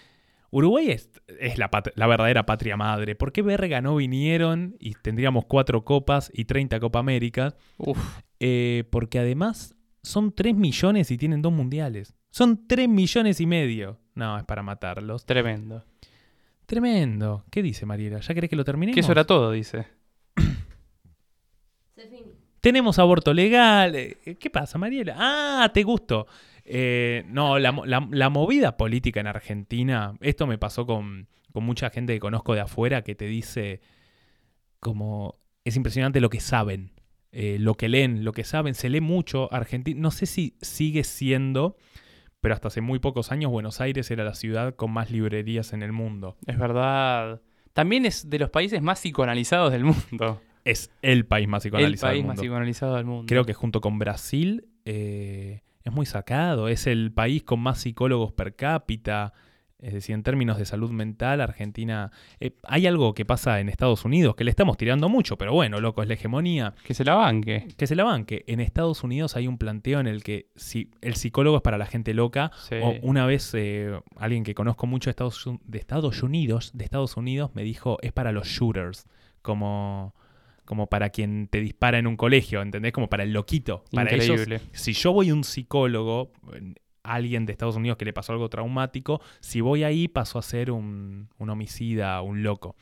[0.51, 1.11] Uruguay es,
[1.41, 1.69] es la,
[2.07, 3.17] verdadera patria madre.
[3.17, 7.57] ¿Por qué verga no vinieron y tendríamos cuatro copas y 30 Copa América?
[7.79, 7.99] Uf,
[8.39, 12.15] Eh, porque además son 3 millones y tienen dos mundiales.
[12.31, 13.99] Son 3 millones y medio.
[14.15, 15.27] No, es para matarlos.
[15.27, 15.85] tremendo.
[16.67, 17.45] Tremendo.
[17.51, 18.21] ¿Qué dice Mariela?
[18.21, 18.95] ¿Ya querés que lo terminemos?
[18.95, 19.87] Que eso era todo, dice.
[22.61, 23.95] Tenemos aborto legal.
[23.97, 25.15] Eh, ¿Qué pasa, Mariela?
[25.19, 26.27] Ah, te gustó.
[26.65, 31.65] Eh, no, la, mo- la- la movida política en Argentina, esto me pasó con, con
[31.65, 33.81] mucha gente que conozco de afuera que te dice
[34.79, 36.93] como es impresionante lo que saben,
[37.33, 39.53] eh, lo que leen, lo que saben, se lee mucho.
[39.53, 41.77] Argentina, no sé si sigue siendo,
[42.41, 45.83] pero hasta hace muy pocos años Buenos Aires era la ciudad con más librerías en
[45.83, 46.37] el mundo.
[46.47, 47.41] Es verdad.
[47.73, 50.41] También es de los países más psicoanalizados del mundo.
[50.65, 52.43] Es el país más El psicoanalizado país del más mundo.
[52.43, 53.25] psicoanalizado del mundo.
[53.29, 56.69] Creo que junto con Brasil eh, es muy sacado.
[56.69, 59.33] Es el país con más psicólogos per cápita.
[59.83, 62.13] Es decir, en términos de salud mental, Argentina...
[62.41, 65.81] eh, hay algo que pasa en Estados Unidos que le estamos tirando mucho, pero bueno,
[65.81, 66.73] loco, es la hegemonía.
[66.85, 67.67] Que se la banque.
[67.77, 68.45] Que se la banque.
[68.47, 71.87] En Estados Unidos hay un planteo en el que si el psicólogo es para la
[71.87, 72.77] gente loca, Sí.
[72.81, 77.17] o una vez eh, alguien que conozco mucho de Estados, de Estados Unidos, de Estados
[77.17, 79.07] Unidos, me dijo, es para los shooters,
[79.43, 80.15] como,
[80.65, 82.93] como para quien te dispara en un colegio, ¿entendés?
[82.93, 83.85] Como para el loquito.
[83.93, 84.61] Para ellos, Increíble.
[84.73, 86.31] si yo voy a un psicólogo,
[87.03, 90.71] alguien de Estados Unidos que le pasó algo traumático, si voy ahí paso a ser
[90.71, 92.77] un, un homicida, un loco.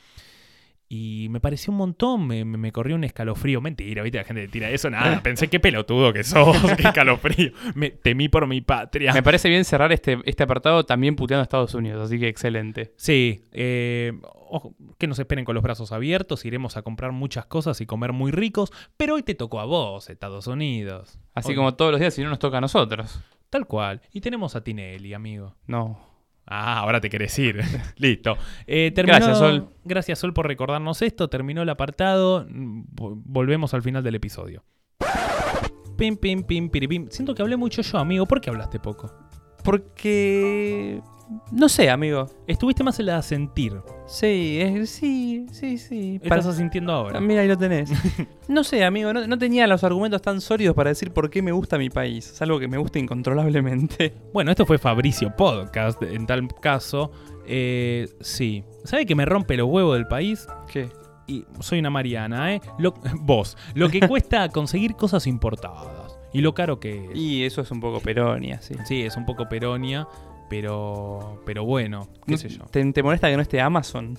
[0.92, 3.60] Y me pareció un montón, me, me, corrió un escalofrío.
[3.60, 4.18] Mentira, ¿viste?
[4.18, 5.20] La gente tira eso, nada.
[5.22, 7.52] Pensé qué pelotudo que sos, qué escalofrío.
[7.76, 9.12] Me temí por mi patria.
[9.12, 12.92] Me parece bien cerrar este, este apartado también puteando a Estados Unidos, así que excelente.
[12.96, 14.18] Sí, eh,
[14.48, 18.12] ojo, que nos esperen con los brazos abiertos, iremos a comprar muchas cosas y comer
[18.12, 21.20] muy ricos, pero hoy te tocó a vos, Estados Unidos.
[21.34, 23.20] Así Hoy- como todos los días, si no nos toca a nosotros.
[23.50, 24.00] Tal cual.
[24.12, 25.56] Y tenemos a Tinelli, amigo.
[25.66, 25.98] No.
[26.46, 27.60] Ah, ahora te querés ir.
[27.96, 28.36] Listo.
[28.66, 29.68] Eh, terminó- Gracias, Sol.
[29.84, 31.28] Gracias, Sol, por recordarnos esto.
[31.28, 32.46] Terminó el apartado.
[32.48, 34.64] Vo- Volvemos al final del episodio.
[35.96, 37.08] Pim, pim, pim, piripim.
[37.10, 38.26] Siento que hablé mucho yo, amigo.
[38.26, 39.12] ¿Por qué hablaste poco?
[39.62, 41.00] Porque...
[41.52, 42.26] No sé, amigo.
[42.48, 43.80] Estuviste más en la de sentir.
[44.08, 46.18] Sí, es- sí, sí, sí.
[46.20, 47.18] ¿Estás Para- sintiendo ahora?
[47.18, 47.88] Ah, Mira, ahí lo tenés.
[48.48, 51.52] no sé, amigo, no, no tenía los argumentos tan sólidos para decir por qué me
[51.52, 52.28] gusta mi país.
[52.32, 54.12] Es algo que me gusta incontrolablemente.
[54.32, 57.12] Bueno, esto fue Fabricio Podcast, en tal caso.
[57.46, 58.64] Eh, sí.
[58.84, 60.48] ¿Sabe que me rompe los huevos del país?
[60.72, 60.88] ¿Qué?
[61.28, 62.60] Y soy una Mariana, ¿eh?
[62.78, 65.86] Lo- vos, lo que cuesta conseguir cosas importadas.
[66.32, 67.16] Y lo caro que es.
[67.16, 68.74] Y eso es un poco peronia, sí.
[68.84, 70.06] Sí, es un poco peronia,
[70.48, 72.64] pero, pero bueno, qué sé yo.
[72.70, 74.16] ¿Te, te molesta que no esté Amazon?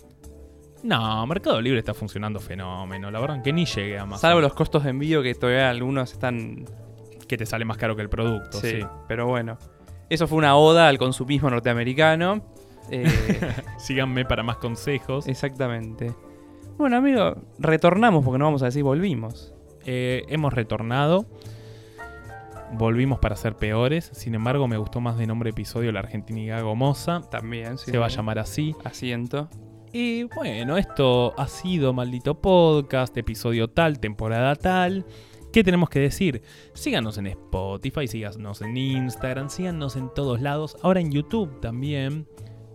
[0.83, 3.11] No, Mercado Libre está funcionando fenómeno.
[3.11, 4.21] La verdad que ni llegue a más.
[4.21, 6.65] Salvo los costos de envío que todavía algunos están...
[7.27, 8.81] Que te sale más caro que el producto, sí.
[8.81, 9.57] Sí, pero bueno.
[10.09, 12.41] Eso fue una oda al consumismo norteamericano.
[12.89, 13.05] Eh,
[13.77, 15.27] Síganme para más consejos.
[15.27, 16.13] exactamente.
[16.77, 19.53] Bueno, amigo, retornamos porque no vamos a decir volvimos.
[19.85, 21.25] Eh, hemos retornado.
[22.73, 24.09] Volvimos para ser peores.
[24.13, 27.21] Sin embargo, me gustó más de nombre episodio la Argentina Gomosa.
[27.29, 27.91] También, sí.
[27.91, 28.75] Se va a llamar así.
[28.83, 29.49] Asiento.
[29.93, 35.05] Y bueno, esto ha sido Maldito Podcast, episodio tal, temporada tal.
[35.51, 36.43] ¿Qué tenemos que decir?
[36.73, 40.77] Síganos en Spotify, síganos en Instagram, síganos en todos lados.
[40.81, 42.25] Ahora en YouTube también,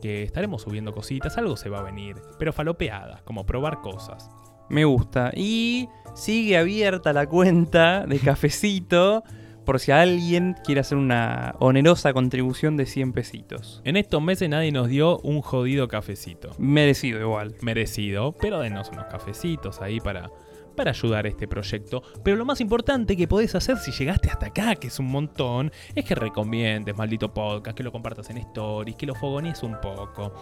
[0.03, 4.28] que estaremos subiendo cositas, algo se va a venir, pero falopeadas, como probar cosas.
[4.68, 5.32] Me gusta.
[5.34, 9.24] Y sigue abierta la cuenta de cafecito
[9.66, 13.82] por si alguien quiere hacer una onerosa contribución de 100 pesitos.
[13.84, 16.52] En estos meses nadie nos dio un jodido cafecito.
[16.56, 17.54] Merecido igual.
[17.60, 20.30] Merecido, pero denos unos cafecitos ahí para,
[20.76, 22.02] para ayudar a este proyecto.
[22.24, 25.70] Pero lo más importante que podés hacer si llegaste hasta acá, que es un montón,
[25.94, 30.32] es que recomiendes maldito podcast, que lo compartas en stories, que lo fogonees un poco.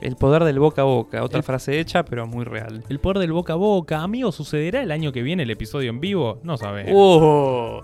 [0.00, 1.22] El poder del boca a boca.
[1.22, 2.82] Otra El- frase hecha, pero muy real.
[2.88, 4.00] El poder del boca a boca.
[4.00, 6.40] Amigo, ¿sucederá el año que viene el episodio en vivo?
[6.42, 6.92] No sabemos.
[6.96, 7.82] ¡Oh!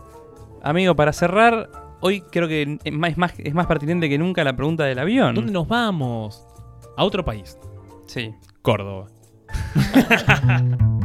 [0.67, 4.43] Amigo, para cerrar, hoy creo que es más, es más, es más pertinente que nunca
[4.43, 5.33] la pregunta del avión.
[5.37, 6.45] ¿Dónde nos vamos?
[6.97, 7.57] A otro país.
[8.07, 8.35] Sí.
[8.63, 9.07] Córdoba.